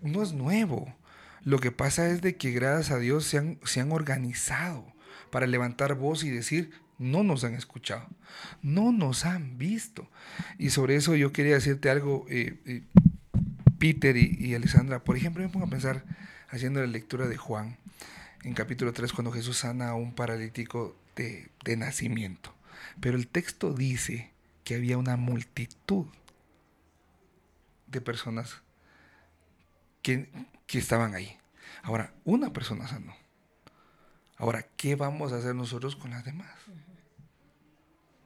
no 0.02 0.24
es 0.24 0.34
nuevo. 0.34 0.96
Lo 1.50 1.58
que 1.58 1.72
pasa 1.72 2.08
es 2.12 2.22
de 2.22 2.36
que 2.36 2.52
gracias 2.52 2.92
a 2.92 3.00
Dios 3.00 3.26
se 3.26 3.40
han, 3.40 3.60
se 3.64 3.82
han 3.82 3.92
organizado 3.92 4.86
para 5.32 5.48
levantar 5.48 5.96
voz 5.96 6.24
y 6.24 6.30
decir, 6.30 6.70
no 7.00 7.24
nos 7.24 7.44
han 7.44 7.56
escuchado, 7.56 8.08
no 8.62 8.92
nos 8.92 9.26
han 9.26 9.58
visto. 9.58 10.08
Y 10.60 10.70
sobre 10.70 10.96
eso 10.96 11.16
yo 11.16 11.34
quería 11.34 11.56
decirte 11.56 11.90
algo, 11.90 12.28
eh, 12.30 12.60
eh, 12.68 12.84
Peter 13.80 14.16
y, 14.16 14.54
Alessandra. 14.54 15.04
Por 15.04 15.18
ejemplo, 15.18 15.42
me 15.42 15.50
pongo 15.50 15.66
a 15.66 15.70
pensar 15.72 16.04
haciendo 16.50 16.82
la 16.82 16.86
lectura 16.86 17.28
de 17.28 17.38
Juan 17.38 17.80
en 18.44 18.54
capítulo 18.54 18.94
3 18.94 19.12
cuando 19.12 19.32
Jesús 19.32 19.58
sana 19.58 19.90
a 19.90 19.96
un 19.96 20.14
paralítico 20.14 20.96
de, 21.16 21.50
nacimiento. 21.78 22.54
Pero 23.02 23.18
el 23.18 23.26
texto 23.26 23.74
dice 23.74 24.30
que 24.64 24.76
había 24.76 25.00
una 25.00 25.18
multitud 25.18 26.06
de 27.88 28.02
personas 28.02 28.62
que, 30.04 30.30
que 30.70 30.78
estaban 30.78 31.16
ahí. 31.16 31.36
Ahora, 31.82 32.14
una 32.26 32.54
persona 32.54 32.88
sanó. 32.88 33.16
Ahora, 34.38 34.68
¿qué 34.78 34.96
vamos 34.96 35.34
a 35.34 35.38
hacer 35.38 35.56
nosotros 35.56 35.96
con 35.96 36.12
las 36.12 36.24
demás? 36.24 36.52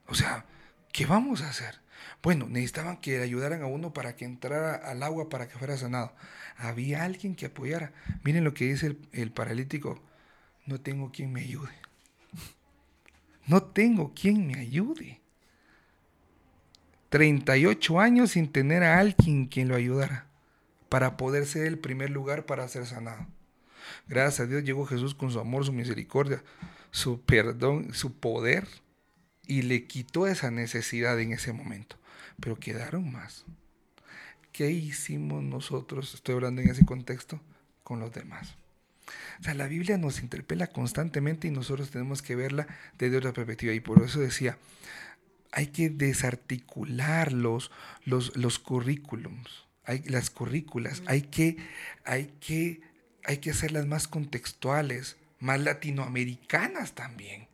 O 0.07 0.13
sea, 0.13 0.45
¿qué 0.91 1.05
vamos 1.05 1.41
a 1.41 1.49
hacer? 1.49 1.79
Bueno, 2.21 2.47
necesitaban 2.49 2.97
que 2.97 3.21
ayudaran 3.21 3.61
a 3.61 3.67
uno 3.67 3.93
para 3.93 4.17
que 4.17 4.25
entrara 4.25 4.75
al 4.75 5.03
agua 5.03 5.29
para 5.29 5.47
que 5.47 5.57
fuera 5.57 5.77
sanado. 5.77 6.13
Había 6.57 7.05
alguien 7.05 7.33
que 7.33 7.45
apoyara. 7.45 7.93
Miren 8.25 8.43
lo 8.43 8.53
que 8.53 8.65
dice 8.65 8.97
el, 9.13 9.31
paralítico. 9.31 10.03
No 10.65 10.81
tengo 10.81 11.13
quien 11.13 11.31
me 11.31 11.41
ayude. 11.41 11.71
No 13.47 13.63
tengo 13.63 14.13
quien 14.13 14.47
me 14.47 14.59
ayude. 14.59 15.21
38 17.07 18.01
años 18.01 18.31
sin 18.31 18.51
tener 18.51 18.83
a 18.83 18.99
alguien 18.99 19.47
quien 19.47 19.69
lo 19.69 19.75
ayudara 19.75 20.27
para 20.93 21.17
poder 21.17 21.47
ser 21.47 21.65
el 21.65 21.79
primer 21.79 22.11
lugar 22.11 22.45
para 22.45 22.67
ser 22.67 22.85
sanado. 22.85 23.25
Gracias 24.07 24.41
a 24.41 24.45
Dios 24.45 24.63
llegó 24.63 24.85
Jesús 24.85 25.15
con 25.15 25.31
su 25.31 25.39
amor, 25.39 25.65
su 25.65 25.73
misericordia, 25.73 26.43
su 26.91 27.19
perdón, 27.19 27.95
su 27.95 28.13
poder 28.13 28.67
y 29.47 29.63
le 29.63 29.87
quitó 29.87 30.27
esa 30.27 30.51
necesidad 30.51 31.19
en 31.19 31.31
ese 31.31 31.51
momento. 31.51 31.95
Pero 32.39 32.59
quedaron 32.59 33.11
más. 33.11 33.43
¿Qué 34.51 34.69
hicimos 34.69 35.41
nosotros, 35.41 36.13
estoy 36.13 36.35
hablando 36.35 36.61
en 36.61 36.69
ese 36.69 36.85
contexto, 36.85 37.41
con 37.83 37.99
los 37.99 38.11
demás? 38.11 38.53
O 39.39 39.43
sea, 39.45 39.55
la 39.55 39.65
Biblia 39.65 39.97
nos 39.97 40.21
interpela 40.21 40.67
constantemente 40.67 41.47
y 41.47 41.51
nosotros 41.51 41.89
tenemos 41.89 42.21
que 42.21 42.35
verla 42.35 42.67
desde 42.99 43.17
otra 43.17 43.33
perspectiva. 43.33 43.73
Y 43.73 43.79
por 43.79 44.03
eso 44.03 44.19
decía, 44.19 44.59
hay 45.51 45.65
que 45.65 45.89
desarticular 45.89 47.31
los, 47.31 47.71
los, 48.05 48.37
los 48.37 48.59
currículums, 48.59 49.62
hay, 49.85 50.03
las 50.03 50.29
currículas, 50.29 51.03
hay 51.05 51.23
que, 51.23 51.57
hay, 52.05 52.33
que, 52.39 52.81
hay 53.25 53.37
que 53.37 53.51
hacerlas 53.51 53.85
más 53.85 54.07
contextuales, 54.07 55.17
más 55.39 55.59
latinoamericanas 55.59 56.93
también 56.93 57.47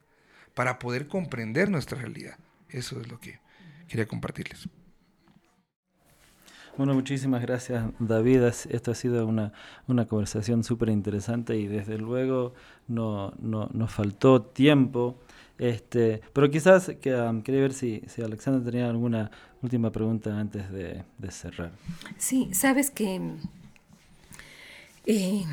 para 0.53 0.79
poder 0.79 1.07
comprender 1.07 1.69
nuestra 1.69 1.99
realidad. 1.99 2.37
Eso 2.69 2.99
es 3.01 3.07
lo 3.07 3.19
que 3.19 3.39
quería 3.87 4.07
compartirles. 4.07 4.69
Bueno, 6.77 6.93
muchísimas 6.93 7.41
gracias 7.41 7.83
David. 7.99 8.43
Esto 8.43 8.91
ha 8.91 8.95
sido 8.95 9.27
una, 9.27 9.51
conversación 10.07 10.63
súper 10.63 10.87
interesante 10.87 11.57
y 11.57 11.67
desde 11.67 11.97
luego 11.97 12.53
no, 12.87 13.33
nos 13.39 13.91
faltó 13.91 14.41
tiempo. 14.43 15.19
Este, 15.59 16.21
pero 16.31 16.49
quizás 16.49 16.87
um, 16.87 17.41
quería 17.41 17.61
ver 17.61 17.73
si, 17.73 18.01
si 18.07 18.21
Alexandra 18.21 18.63
tenía 18.71 18.89
alguna 18.89 19.29
última 19.61 19.91
pregunta 19.91 20.39
antes 20.39 20.71
de, 20.71 21.03
cerrar. 21.29 21.73
Sí, 22.17 22.49
sabes 22.53 22.89
que 22.89 23.21
eh, 25.05 25.43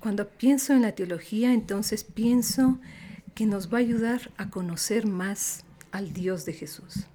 cuando 0.00 0.28
pienso 0.28 0.72
en 0.72 0.82
la 0.82 0.92
teología, 0.92 1.54
entonces 1.54 2.02
pienso 2.02 2.80
que 3.34 3.46
nos 3.46 3.72
va 3.72 3.78
a 3.78 3.80
ayudar 3.80 4.32
a 4.36 4.50
conocer 4.50 5.06
más 5.06 5.64
al 5.92 6.12
Dios 6.12 6.44
de 6.44 6.52
Jesús. 6.52 7.06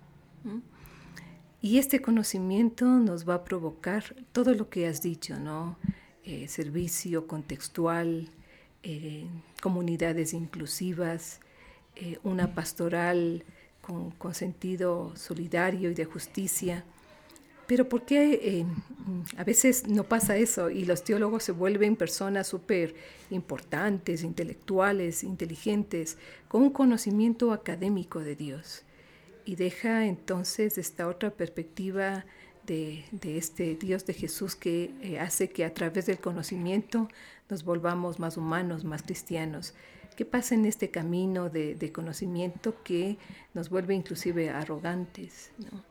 Y 1.61 1.77
este 1.77 2.01
conocimiento 2.01 2.85
nos 2.85 3.27
va 3.27 3.35
a 3.35 3.43
provocar 3.43 4.15
todo 4.31 4.53
lo 4.53 4.69
que 4.69 4.87
has 4.87 5.01
dicho, 5.01 5.37
¿no? 5.37 5.77
Eh, 6.23 6.47
servicio 6.47 7.27
contextual, 7.27 8.29
eh, 8.83 9.27
comunidades 9.61 10.33
inclusivas, 10.33 11.41
eh, 12.01 12.19
una 12.23 12.53
pastoral 12.55 13.43
con, 13.81 14.33
sentido 14.33 15.11
solidario 15.15 15.89
y 15.89 15.93
de 15.95 16.05
justicia, 16.05 16.85
pero 17.67 17.87
¿por 17.87 18.03
qué 18.03 18.39
eh, 18.41 18.65
a 19.37 19.43
veces 19.43 19.87
no 19.87 20.03
pasa 20.03 20.37
eso 20.37 20.69
y 20.69 20.85
los 20.85 21.03
teólogos 21.03 21.43
se 21.43 21.51
vuelven 21.51 21.95
personas 21.95 22.47
súper 22.47 22.95
importantes, 23.29 24.23
intelectuales, 24.23 25.23
inteligentes, 25.23 26.17
con 26.47 26.63
un 26.63 26.71
conocimiento 26.71 27.51
académico 27.51 28.21
de 28.21 28.35
Dios? 28.35 28.83
Y 29.45 29.55
deja 29.55 30.05
entonces 30.05 30.77
esta 30.77 31.07
otra 31.07 31.31
perspectiva 31.31 32.25
de, 32.65 33.03
este 33.23 33.75
Dios 33.75 34.05
de 34.05 34.13
Jesús 34.13 34.55
que 34.55 34.91
eh, 35.01 35.19
hace 35.19 35.49
que 35.49 35.65
a 35.65 35.73
través 35.73 36.05
del 36.05 36.19
conocimiento 36.19 37.09
nos 37.49 37.63
volvamos 37.63 38.19
más 38.19 38.37
humanos, 38.37 38.83
más 38.83 39.03
cristianos. 39.03 39.73
¿Qué 40.15 40.25
pasa 40.25 40.55
en 40.55 40.65
este 40.65 40.89
camino 40.89 41.49
de, 41.49 41.91
conocimiento 41.93 42.75
que 42.83 43.17
nos 43.53 43.69
vuelve 43.69 43.95
inclusive 43.95 44.49
arrogantes? 44.49 45.51
¿no? 45.59 45.83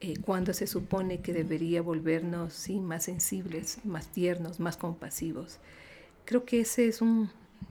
Eh, 0.00 0.14
cuando 0.20 0.54
se 0.54 0.68
supone 0.68 1.20
que 1.20 1.32
debería 1.32 1.82
volvernos 1.82 2.54
sí, 2.54 2.78
más 2.78 3.04
sensibles, 3.04 3.84
más 3.84 4.06
tiernos, 4.06 4.60
más 4.60 4.76
compasivos. 4.76 5.58
Creo 6.24 6.44
que 6.44 6.60
ese 6.60 6.86
es 6.86 7.02
un 7.02 7.30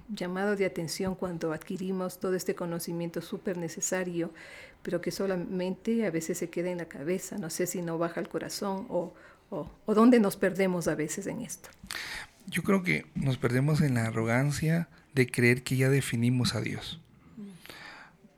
llamado 0.10 0.58
de 0.58 0.65
atención 0.65 1.15
cuando 1.15 1.54
adquirimos 1.54 2.19
todo 2.19 2.36
este 2.36 2.54
conocimiento 2.54 3.21
súper 3.21 3.58
necesario, 3.58 4.34
pero 4.84 5.00
que 5.00 5.12
solamente 5.12 6.06
a 6.06 6.12
veces 6.12 6.38
se 6.38 6.50
queda 6.50 6.69
en 6.69 6.80
la 6.80 6.89
cabeza. 6.89 7.38
No 7.38 7.50
sé 7.50 7.65
si 7.65 7.82
no 7.82 7.97
baja 7.97 8.19
el 8.19 8.28
corazón 8.28 8.88
o, 8.89 9.13
o 9.50 9.93
dónde 9.93 10.19
nos 10.19 10.36
perdemos 10.36 10.89
a 10.89 10.95
veces 10.95 11.28
en 11.28 11.41
esto. 11.41 11.69
Yo 12.47 12.63
creo 12.63 12.84
que 12.84 13.06
nos 13.15 13.38
perdemos 13.38 13.80
en 13.80 13.93
la 13.93 14.06
arrogancia 14.06 14.89
de 15.17 15.25
creer 15.25 15.63
que 15.63 15.75
ya 15.75 15.89
definimos 15.89 16.53
a 16.53 16.62
Dios. 16.62 17.01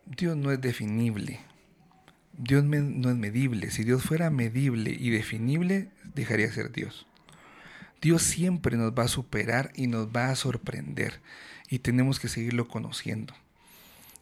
Dios 0.05 0.37
no 0.37 0.49
es 0.53 0.61
definible. 0.61 1.41
Dios 2.37 2.63
no 2.63 3.09
es 3.09 3.15
medible. 3.17 3.69
Si 3.69 3.83
Dios 3.83 4.01
fuera 4.01 4.29
medible 4.29 4.95
y 4.97 5.09
definible, 5.09 5.89
dejaría 6.15 6.47
de 6.47 6.53
ser 6.53 6.71
Dios. 6.71 7.05
Dios 8.01 8.21
siempre 8.23 8.77
nos 8.77 8.93
va 8.93 9.03
a 9.03 9.07
superar 9.09 9.73
y 9.75 9.87
nos 9.87 10.07
va 10.07 10.29
a 10.29 10.35
sorprender 10.35 11.19
y 11.69 11.79
tenemos 11.79 12.17
que 12.17 12.29
seguirlo 12.29 12.69
conociendo. 12.69 13.33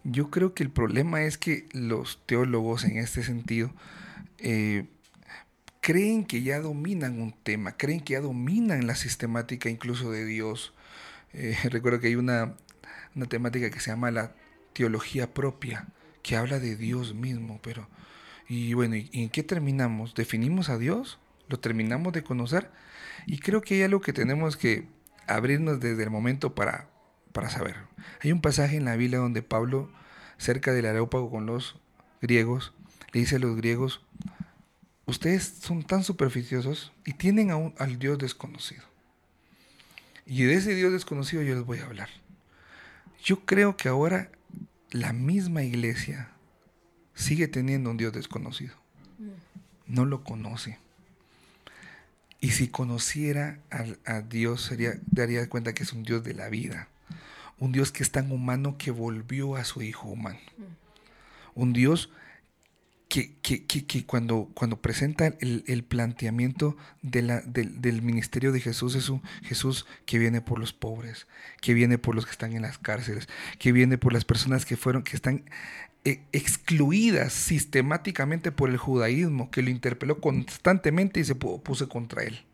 Yo 0.04 0.32
creo 0.32 0.56
que 0.56 0.63
el 0.63 0.72
problema 0.72 1.22
es 1.22 1.38
que 1.38 1.67
los 1.74 2.26
teólogos 2.26 2.86
en 2.86 2.98
este 2.98 3.24
sentido 3.24 3.72
eh, 4.39 4.86
creen 5.80 6.26
que 6.26 6.41
ya 6.41 6.60
dominan 6.60 7.22
un 7.22 7.34
tema, 7.34 7.78
creen 7.78 8.00
que 8.00 8.13
ya 8.13 8.22
dominan 8.22 8.88
la 8.88 8.96
sistemática 8.96 9.70
incluso 9.70 10.10
de 10.10 10.26
Dios. 10.26 10.74
Eh, 11.34 11.58
recuerdo 11.70 12.00
que 12.00 12.08
hay 12.08 12.16
una, 12.16 12.56
una 13.16 13.26
temática 13.26 13.70
que 13.70 13.80
se 13.80 13.92
llama 13.92 14.12
la 14.12 14.34
teología 14.74 15.34
propia, 15.34 15.88
que 16.24 16.36
habla 16.36 16.60
de 16.60 16.76
Dios 16.76 17.13
mismo, 17.16 17.60
pero 17.63 17.88
Y 18.50 18.74
bueno, 18.74 18.96
¿y 18.96 19.10
en 19.13 19.30
qué 19.30 19.44
terminamos? 19.44 20.16
¿Definimos 20.16 20.70
a 20.70 20.78
Dios? 20.78 21.20
¿Lo 21.50 21.60
terminamos 21.60 22.13
de 22.13 22.24
conocer? 22.24 22.70
Y 23.26 23.40
creo 23.40 23.62
que 23.62 23.76
hay 23.76 23.84
algo 23.84 24.02
que 24.02 24.13
tenemos 24.13 24.58
que 24.58 24.88
abrirnos 25.28 25.80
desde 25.80 26.04
el 26.04 26.10
momento 26.10 26.56
para, 26.56 26.90
para 27.34 27.50
saber. 27.50 27.76
Hay 28.22 28.32
un 28.32 28.42
pasaje 28.42 28.78
en 28.78 28.86
la 28.86 28.96
Biblia 28.96 29.20
donde 29.20 29.42
Pablo, 29.42 29.92
cerca 30.38 30.72
del 30.74 30.86
areópago 30.86 31.30
con 31.30 31.46
los 31.46 31.80
griegos, 32.22 32.74
le 33.13 33.22
dice 33.22 33.36
a 33.36 33.40
los 33.40 33.56
griegos, 33.56 34.02
ustedes 35.06 35.44
son 35.62 35.84
tan 35.84 36.04
superficiosos 36.04 36.94
y 37.06 37.13
tienen 37.13 37.52
a 37.52 37.58
al 37.78 38.00
Dios 38.00 38.18
desconocido. 38.18 38.84
Y 40.28 40.44
de 40.44 40.56
ese 40.56 40.76
Dios 40.76 40.92
desconocido 40.92 41.42
yo 41.42 41.56
les 41.56 41.66
voy 41.66 41.80
a 41.80 41.86
hablar. 41.86 42.10
Yo 43.24 43.46
creo 43.46 43.78
que 43.78 43.88
ahora 43.88 44.30
la 44.92 45.13
misma 45.13 45.63
iglesia 45.63 46.30
sigue 47.16 47.48
teniendo 47.48 47.90
un 47.90 47.98
Dios 47.98 48.12
desconocido. 48.13 48.76
No 49.88 50.06
lo 50.06 50.24
conoce. 50.26 50.80
Y 52.42 52.52
si 52.52 52.68
conociera 52.68 53.60
a, 54.06 54.22
Dios, 54.22 54.62
sería, 54.62 55.00
daría 55.10 55.48
cuenta 55.50 55.74
que 55.74 55.84
es 55.84 55.94
un 55.94 56.04
Dios 56.04 56.24
de 56.24 56.34
la 56.34 56.50
vida. 56.50 56.90
Un 57.58 57.72
Dios 57.72 57.92
que 57.92 58.04
es 58.04 58.12
tan 58.12 58.32
humano 58.32 58.78
que 58.78 58.92
volvió 58.92 59.56
a 59.56 59.63
su 59.63 59.82
Hijo 59.82 60.10
humano. 60.10 60.40
Un 61.56 61.74
Dios 61.74 62.12
que, 63.08 63.36
que, 63.41 63.65
que, 63.65 64.06
cuando, 64.06 64.50
cuando 64.54 64.82
presenta 64.82 65.34
el, 65.39 65.84
planteamiento 65.84 66.76
de 67.02 67.22
la, 67.22 67.41
del 67.41 68.02
ministerio 68.02 68.52
de 68.52 68.60
Jesús 68.60 68.96
es 68.96 69.08
un 69.10 69.22
Jesús 69.43 69.86
que 70.06 70.20
viene 70.20 70.41
por 70.41 70.60
los 70.60 70.74
pobres, 70.74 71.26
que 71.62 71.74
viene 71.74 71.98
por 71.98 72.15
los 72.15 72.26
que 72.26 72.32
están 72.32 72.54
en 72.54 72.63
las 72.63 72.78
cárceles, 72.78 73.30
que 73.60 73.72
viene 73.72 73.98
por 73.98 74.12
las 74.12 74.26
personas 74.26 74.65
que 74.65 74.76
fueron, 74.76 75.04
que 75.04 75.15
están 75.15 75.46
eh, 76.04 76.22
excluidas 76.34 77.32
sistemáticamente 77.34 78.52
por 78.52 78.70
el 78.70 78.78
judaísmo, 78.78 79.52
que 79.52 79.62
lo 79.62 79.70
interpeló 79.70 80.20
constantemente 80.20 81.22
y 81.22 81.24
se 81.24 81.36
puso 81.36 81.89
contra 81.89 82.24
él. 82.24 82.46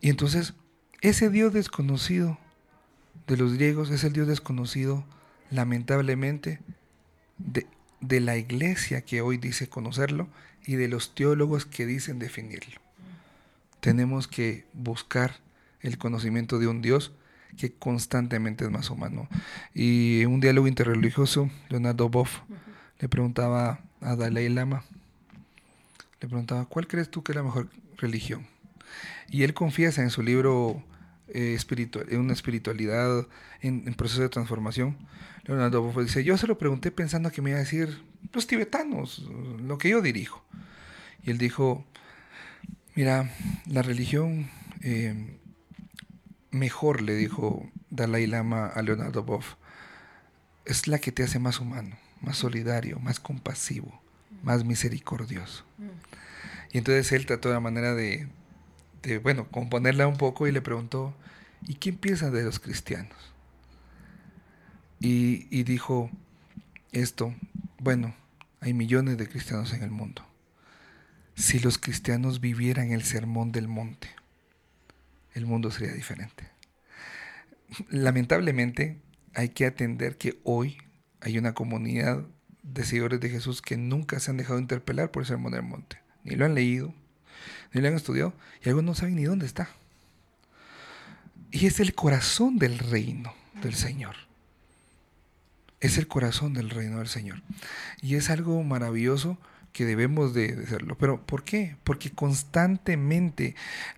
Y 0.00 0.10
entonces, 0.10 0.54
ese 1.00 1.30
Dios 1.30 1.52
desconocido 1.52 2.38
de 3.26 3.36
los 3.36 3.54
griegos 3.54 3.90
es 3.90 4.04
el 4.04 4.12
Dios 4.12 4.26
desconocido, 4.26 5.04
lamentablemente, 5.50 6.60
de, 7.38 7.66
de 8.08 8.20
la 8.20 8.36
iglesia 8.36 9.02
que 9.02 9.20
hoy 9.20 9.38
dice 9.38 9.68
conocerlo 9.68 10.28
y 10.66 10.76
de 10.76 10.88
los 10.88 11.14
teólogos 11.14 11.66
que 11.66 11.86
dicen 11.86 12.18
definirlo. 12.18 12.80
Tenemos 13.80 14.28
que 14.28 14.64
buscar 14.72 15.36
el 15.80 15.98
conocimiento 15.98 16.58
de 16.58 16.68
un 16.68 16.82
Dios 16.82 17.12
que 17.58 17.72
constantemente 17.72 18.64
es 18.64 18.70
más 18.70 18.90
humano. 18.90 19.28
Y 19.74 20.22
en 20.22 20.32
un 20.32 20.40
diálogo 20.40 20.66
interreligioso, 20.66 21.50
Leonardo 21.68 22.08
Boff 22.08 22.40
le 22.98 23.08
preguntaba 23.08 23.80
a 24.00 24.16
Dalai 24.16 24.48
Lama, 24.48 24.84
le 26.20 26.28
preguntaba, 26.28 26.64
¿cuál 26.66 26.86
crees 26.86 27.10
tú 27.10 27.22
que 27.22 27.32
es 27.32 27.36
la 27.36 27.42
mejor 27.42 27.68
religión? 27.98 28.46
Y 29.28 29.42
él 29.42 29.54
confiesa 29.54 30.02
en 30.02 30.10
su 30.10 30.22
libro 30.22 30.82
eh, 31.28 31.54
espiritual, 31.54 32.06
una 32.16 32.32
espiritualidad 32.32 33.26
en, 33.60 33.82
proceso 33.94 34.22
de 34.22 34.28
transformación. 34.28 34.96
Leonardo 35.44 35.82
Boff 35.82 35.98
dice, 35.98 36.24
yo 36.24 36.36
se 36.36 36.46
lo 36.46 36.58
pregunté 36.58 36.90
pensando 36.90 37.30
que 37.30 37.42
me 37.42 37.50
iba 37.50 37.58
a 37.58 37.62
decir 37.62 38.02
los 38.32 38.46
tibetanos, 38.46 39.26
lo 39.62 39.78
que 39.78 39.90
yo 39.90 40.02
dirijo. 40.02 40.44
Y 41.22 41.30
él 41.30 41.38
dijo, 41.38 41.84
mira, 42.94 43.30
la 43.66 43.82
religión 43.82 44.50
eh, 44.82 45.38
mejor, 46.50 47.00
le 47.00 47.14
dijo 47.14 47.68
Dalai 47.90 48.26
Lama 48.26 48.66
a 48.66 48.82
Leonardo 48.82 49.22
Boff, 49.22 49.54
es 50.64 50.88
la 50.88 50.98
que 50.98 51.12
te 51.12 51.22
hace 51.22 51.38
más 51.38 51.60
humano, 51.60 51.96
más 52.20 52.36
solidario, 52.36 52.98
más 52.98 53.20
compasivo, 53.20 54.00
más 54.42 54.64
misericordioso. 54.64 55.64
Y 56.72 56.78
entonces 56.78 57.12
él 57.12 57.26
trató 57.26 57.50
de 57.50 57.60
manera 57.60 57.94
de, 57.94 58.28
de, 59.04 59.18
bueno, 59.18 59.48
componerla 59.50 60.06
un 60.06 60.16
poco 60.16 60.46
y 60.46 60.52
le 60.52 60.62
preguntó, 60.62 61.14
¿y 61.62 61.74
quién 61.76 61.96
piensa 61.96 62.30
de 62.30 62.42
los 62.42 62.58
cristianos? 62.58 63.16
Y, 65.00 65.46
y 65.50 65.64
dijo 65.64 66.10
esto, 66.92 67.34
bueno, 67.78 68.14
hay 68.60 68.72
millones 68.72 69.18
de 69.18 69.28
cristianos 69.28 69.72
en 69.72 69.82
el 69.82 69.90
mundo. 69.90 70.26
Si 71.34 71.58
los 71.58 71.78
cristianos 71.78 72.40
vivieran 72.40 72.92
el 72.92 73.02
sermón 73.02 73.52
del 73.52 73.68
monte, 73.68 74.08
el 75.34 75.46
mundo 75.46 75.70
sería 75.70 75.92
diferente. 75.92 76.48
Lamentablemente, 77.90 79.00
hay 79.34 79.48
que 79.50 79.66
atender 79.66 80.16
que 80.16 80.40
hoy 80.44 80.78
hay 81.20 81.38
una 81.38 81.54
comunidad 81.54 82.24
de 82.62 82.84
seguidores 82.84 83.20
de 83.20 83.30
Jesús 83.30 83.60
que 83.60 83.76
nunca 83.76 84.20
se 84.20 84.30
han 84.30 84.36
dejado 84.36 84.58
interpelar 84.58 85.10
por 85.10 85.22
el 85.22 85.26
sermón 85.26 85.52
del 85.52 85.62
monte. 85.62 85.98
Ni 86.22 86.36
lo 86.36 86.46
han 86.46 86.54
leído, 86.54 86.94
ni 87.72 87.80
lo 87.80 87.88
han 87.88 87.94
estudiado, 87.94 88.32
y 88.64 88.68
algunos 88.68 88.84
no 88.84 88.94
saben 88.94 89.16
ni 89.16 89.24
dónde 89.24 89.46
está. 89.46 89.68
Y 91.50 91.66
es 91.66 91.80
el 91.80 91.94
corazón 91.94 92.58
del 92.58 92.78
reino 92.78 93.34
del 93.62 93.74
Señor. 93.74 94.16
Es 95.80 95.98
el 95.98 96.08
corazón 96.08 96.54
del 96.54 96.70
reino 96.70 96.98
del 96.98 97.08
Señor. 97.08 97.42
Y 98.02 98.16
es 98.16 98.30
algo 98.30 98.62
maravilloso 98.62 99.38
que 99.72 99.84
debemos 99.84 100.34
de, 100.34 100.62
hacerlo. 100.64 100.96
Pero 100.98 101.20
¿por 101.20 101.44
qué? 101.44 101.76
Porque 101.84 102.10
constantemente 102.10 103.54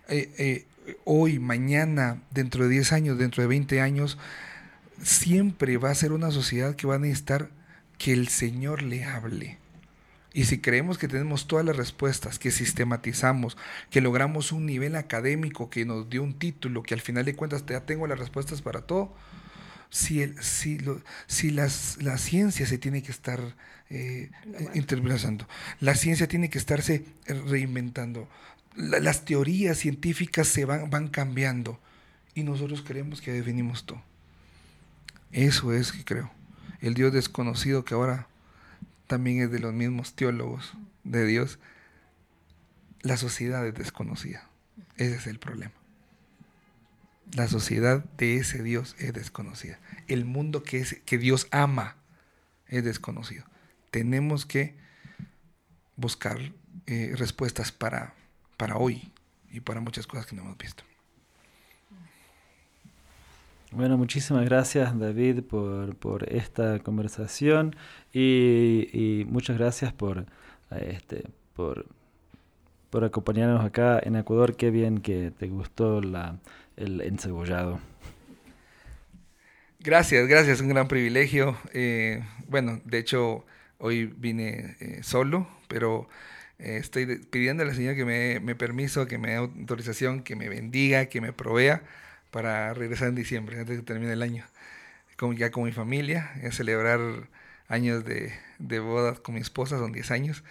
eh, 0.09 0.31
eh, 0.37 0.65
hoy, 1.05 1.39
mañana, 1.39 2.21
dentro 2.31 2.63
de 2.63 2.69
10 2.69 2.93
años, 2.93 3.17
dentro 3.17 3.41
de 3.41 3.47
20 3.47 3.81
años, 3.81 4.17
siempre 5.01 5.77
va 5.77 5.91
a 5.91 5.95
ser 5.95 6.11
una 6.11 6.31
sociedad 6.31 6.75
que 6.75 6.87
va 6.87 6.95
a 6.95 6.99
necesitar 6.99 7.49
que 7.97 8.13
el 8.13 8.27
Señor 8.27 8.81
le 8.81 9.03
hable. 9.03 9.57
Y 10.37 10.45
si 10.45 10.59
creemos 10.59 10.99
que 10.99 11.07
tenemos 11.07 11.47
todas 11.47 11.65
las 11.65 11.75
respuestas, 11.75 12.37
que 12.37 12.51
sistematizamos, 12.51 13.57
que 13.89 14.01
logramos 14.01 14.51
un 14.51 14.67
nivel 14.67 14.95
académico 14.95 15.71
que 15.71 15.83
nos 15.83 16.11
dio 16.11 16.21
un 16.21 16.37
título, 16.37 16.83
que 16.83 16.93
al 16.93 17.01
final 17.01 17.25
de 17.25 17.35
cuentas 17.35 17.65
ya 17.65 17.87
tengo 17.87 18.05
las 18.05 18.19
respuestas 18.19 18.61
para 18.61 18.81
todo, 18.81 19.15
si, 19.89 20.21
el, 20.21 20.39
si, 20.43 20.77
lo, 20.77 21.01
si 21.25 21.49
las, 21.49 21.97
la 22.03 22.19
ciencia 22.19 22.67
se 22.67 22.77
tiene 22.77 23.01
que 23.01 23.09
estar 23.09 23.55
eh, 23.89 24.29
la 25.79 25.95
ciencia 25.95 26.27
tiene 26.27 26.51
que 26.51 26.59
estarse 26.59 27.03
reinventando, 27.47 28.29
las 28.75 29.25
teorías 29.25 29.79
científicas 29.79 30.47
se 30.47 30.65
van, 30.65 30.91
van 30.91 31.07
cambiando 31.07 31.79
y 32.35 32.43
nosotros 32.43 32.83
creemos 32.85 33.21
que 33.21 33.31
definimos 33.31 33.87
todo. 33.87 34.03
Eso 35.31 35.73
es 35.73 35.91
que 35.91 36.05
creo. 36.05 36.29
El 36.79 36.93
Dios 36.93 37.11
desconocido 37.11 37.83
que 37.83 37.95
ahora 37.95 38.27
también 39.07 39.41
es 39.41 39.51
de 39.51 39.59
los 39.59 39.73
mismos 39.73 40.13
teólogos 40.13 40.73
de 41.03 41.25
Dios, 41.25 41.59
la 43.01 43.17
sociedad 43.17 43.65
es 43.65 43.73
desconocida. 43.73 44.47
Ese 44.97 45.15
es 45.15 45.27
el 45.27 45.39
problema. 45.39 45.73
La 47.33 47.47
sociedad 47.47 48.03
de 48.17 48.37
ese 48.37 48.63
Dios 48.63 48.95
es 48.99 49.13
desconocida. 49.13 49.79
El 50.07 50.25
mundo 50.25 50.63
que, 50.63 50.79
es, 50.79 51.01
que 51.05 51.17
Dios 51.17 51.47
ama 51.51 51.95
es 52.67 52.83
desconocido. 52.83 53.45
Tenemos 53.91 54.45
que 54.45 54.75
buscar 55.95 56.37
eh, 56.85 57.13
respuestas 57.15 57.71
para 57.71 58.13
para 58.57 58.77
hoy 58.77 59.11
y 59.51 59.61
para 59.61 59.79
muchas 59.79 60.07
cosas 60.07 60.25
que 60.25 60.35
no 60.35 60.41
hemos 60.41 60.57
visto. 60.57 60.83
Bueno, 63.71 63.97
muchísimas 63.97 64.45
gracias 64.45 64.97
David 64.97 65.43
por, 65.43 65.95
por 65.97 66.33
esta 66.33 66.79
conversación 66.79 67.75
y, 68.13 68.87
y, 68.93 69.25
muchas 69.25 69.57
gracias 69.57 69.91
por, 69.91 70.25
este, 70.71 71.25
por, 71.53 71.85
por 72.89 73.03
acompañarnos 73.03 73.65
acá 73.65 73.99
en 74.01 74.15
Ecuador. 74.15 74.55
Qué 74.55 74.71
bien 74.71 74.99
que 74.99 75.31
te 75.37 75.47
gustó 75.47 76.01
la, 76.01 76.39
el 76.77 77.01
encebollado. 77.01 77.79
Gracias, 79.79 80.27
gracias, 80.27 80.61
un 80.61 80.69
gran 80.69 80.87
privilegio. 80.87 81.57
Eh, 81.73 82.23
bueno, 82.47 82.81
de 82.85 82.99
hecho, 82.99 83.45
hoy 83.79 84.05
vine 84.05 84.77
eh, 84.79 84.99
solo, 85.03 85.45
pero 85.67 86.07
eh, 86.57 86.77
estoy 86.77 87.17
pidiendo 87.17 87.63
al 87.63 87.75
Señor 87.75 87.95
que 87.95 88.05
me 88.05 88.39
dé 88.39 88.55
permiso, 88.55 89.07
que 89.07 89.17
me 89.17 89.31
dé 89.31 89.35
autorización, 89.35 90.23
que 90.23 90.37
me 90.37 90.47
bendiga, 90.47 91.07
que 91.07 91.19
me 91.19 91.33
provea 91.33 91.83
para 92.31 92.73
regresar 92.73 93.09
en 93.09 93.15
diciembre, 93.15 93.59
antes 93.59 93.77
de 93.77 93.81
que 93.81 93.85
termine 93.85 94.13
el 94.13 94.21
año. 94.21 94.45
ya 95.35 95.51
con 95.51 95.63
mi 95.63 95.71
familia, 95.71 96.31
a 96.43 96.51
celebrar 96.51 96.99
años 97.67 98.05
de, 98.05 98.33
de 98.59 98.79
boda 98.79 99.15
con 99.15 99.35
mi 99.35 99.41
esposa, 99.41 99.77
son 99.77 99.91
10 99.91 100.11
años, 100.11 100.43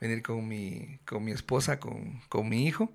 venir 0.00 0.22
con 0.22 0.46
mi, 0.48 0.98
con 1.04 1.24
mi 1.24 1.32
esposa, 1.32 1.78
con, 1.78 2.20
con 2.28 2.48
mi 2.48 2.66
hijo, 2.66 2.90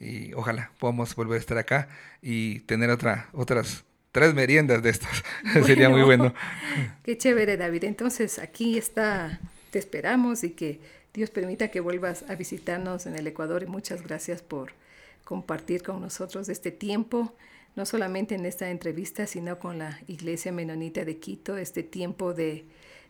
y 0.00 0.32
ojalá 0.34 0.70
podamos 0.78 1.14
volver 1.14 1.36
a 1.36 1.40
estar 1.40 1.58
acá 1.58 1.88
y 2.22 2.60
tener 2.60 2.90
otra, 2.90 3.28
otras 3.32 3.84
tres 4.12 4.34
meriendas 4.34 4.82
de 4.82 4.90
estas. 4.90 5.22
Sería 5.66 5.88
muy 5.88 6.02
bueno. 6.02 6.34
Qué 7.04 7.18
chévere, 7.18 7.56
David. 7.56 7.84
Entonces, 7.84 8.38
aquí 8.38 8.78
está, 8.78 9.40
te 9.70 9.78
esperamos 9.78 10.44
y 10.44 10.50
que 10.50 10.80
Dios 11.14 11.30
permita 11.30 11.68
que 11.68 11.80
vuelvas 11.80 12.24
a 12.28 12.34
visitarnos 12.34 13.06
en 13.06 13.16
el 13.16 13.26
Ecuador 13.26 13.62
y 13.62 13.66
muchas 13.66 14.02
gracias 14.02 14.42
por 14.42 14.72
compartir 15.24 15.82
con 15.82 16.00
nosotros 16.00 16.48
este 16.48 16.70
tiempo, 16.70 17.34
no 17.78 17.86
solamente 17.86 18.34
en 18.34 18.44
esta 18.44 18.70
entrevista, 18.70 19.28
sino 19.28 19.60
con 19.60 19.78
la 19.78 20.00
Iglesia 20.08 20.50
Menonita 20.50 21.04
de 21.04 21.18
Quito, 21.18 21.56
este 21.56 21.84
tiempo 21.84 22.34
de, 22.34 22.66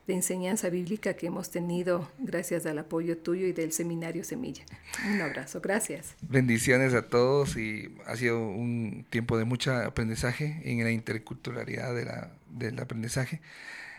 enseñanza 0.07 0.70
bíblica 0.70 1.14
que 1.14 1.26
hemos 1.26 1.50
tenido 1.50 2.11
gracias 2.18 2.64
al 2.64 2.78
apoyo 2.78 3.18
tuyo 3.18 3.46
y 3.46 3.52
del 3.52 3.72
seminario 3.72 4.24
Semilla. 4.24 4.64
Un 5.07 5.20
abrazo, 5.20 5.61
gracias. 5.61 6.16
Bendiciones 6.22 6.94
a 6.94 7.09
todos 7.09 7.59
y 7.59 7.94
ha 8.07 8.16
sido 8.16 8.40
un 8.40 9.07
tiempo 9.11 9.37
de 9.37 9.44
mucho 9.44 9.74
aprendizaje 9.74 10.62
en 10.64 10.83
la 10.83 10.90
interculturalidad 10.90 11.94
de 11.94 12.07
la, 12.07 12.31
del 12.50 12.78
aprendizaje 12.78 13.42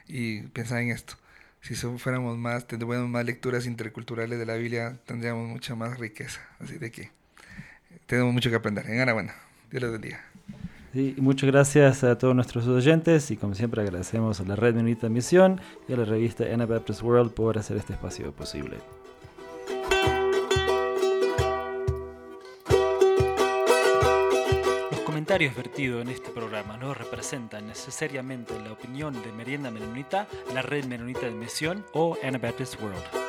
y 0.07 0.41
pensar 0.41 0.81
en 0.81 0.89
esto. 0.89 1.15
Si 1.61 1.75
fuéramos 1.75 2.39
más, 2.39 2.67
tendríamos 2.67 3.09
más 3.09 3.25
lecturas 3.25 3.67
interculturales 3.67 4.39
de 4.39 4.45
la 4.47 4.55
Biblia, 4.55 4.99
tendríamos 5.05 5.47
mucha 5.47 5.75
más 5.75 5.99
riqueza. 5.99 6.41
Así 6.59 6.79
de 6.79 6.91
que 6.91 7.11
tenemos 8.07 8.33
mucho 8.33 8.49
que 8.49 8.55
aprender. 8.55 8.89
Enhorabuena. 8.89 9.35
Dios 9.69 9.83
les 9.83 9.91
bendiga. 9.91 10.29
Sí, 10.91 11.13
muchas 11.19 11.51
gracias 11.51 12.03
a 12.03 12.17
todos 12.17 12.33
nuestros 12.33 12.67
oyentes 12.67 13.29
y 13.29 13.37
como 13.37 13.53
siempre 13.53 13.83
agradecemos 13.83 14.39
a 14.39 14.43
la 14.43 14.55
Red 14.55 14.73
Menonita 14.73 15.07
Misión 15.07 15.61
y 15.87 15.93
a 15.93 15.97
la 15.97 16.05
revista 16.05 16.45
Anabaptist 16.51 17.03
World 17.03 17.31
por 17.31 17.59
hacer 17.59 17.77
este 17.77 17.93
espacio 17.93 18.31
posible. 18.31 18.77
Los 24.89 25.01
comentarios 25.01 25.55
vertidos 25.55 26.01
en 26.01 26.09
este 26.09 26.31
programa 26.31 26.75
no 26.77 26.95
representan 26.95 27.67
necesariamente 27.67 28.59
la 28.59 28.71
opinión 28.71 29.13
de 29.21 29.31
Merienda 29.31 29.69
Menonita, 29.69 30.27
la 30.55 30.63
Red 30.63 30.85
Menonita 30.85 31.27
de 31.27 31.31
Misión 31.31 31.85
o 31.93 32.17
Anabaptist 32.23 32.81
World. 32.81 33.28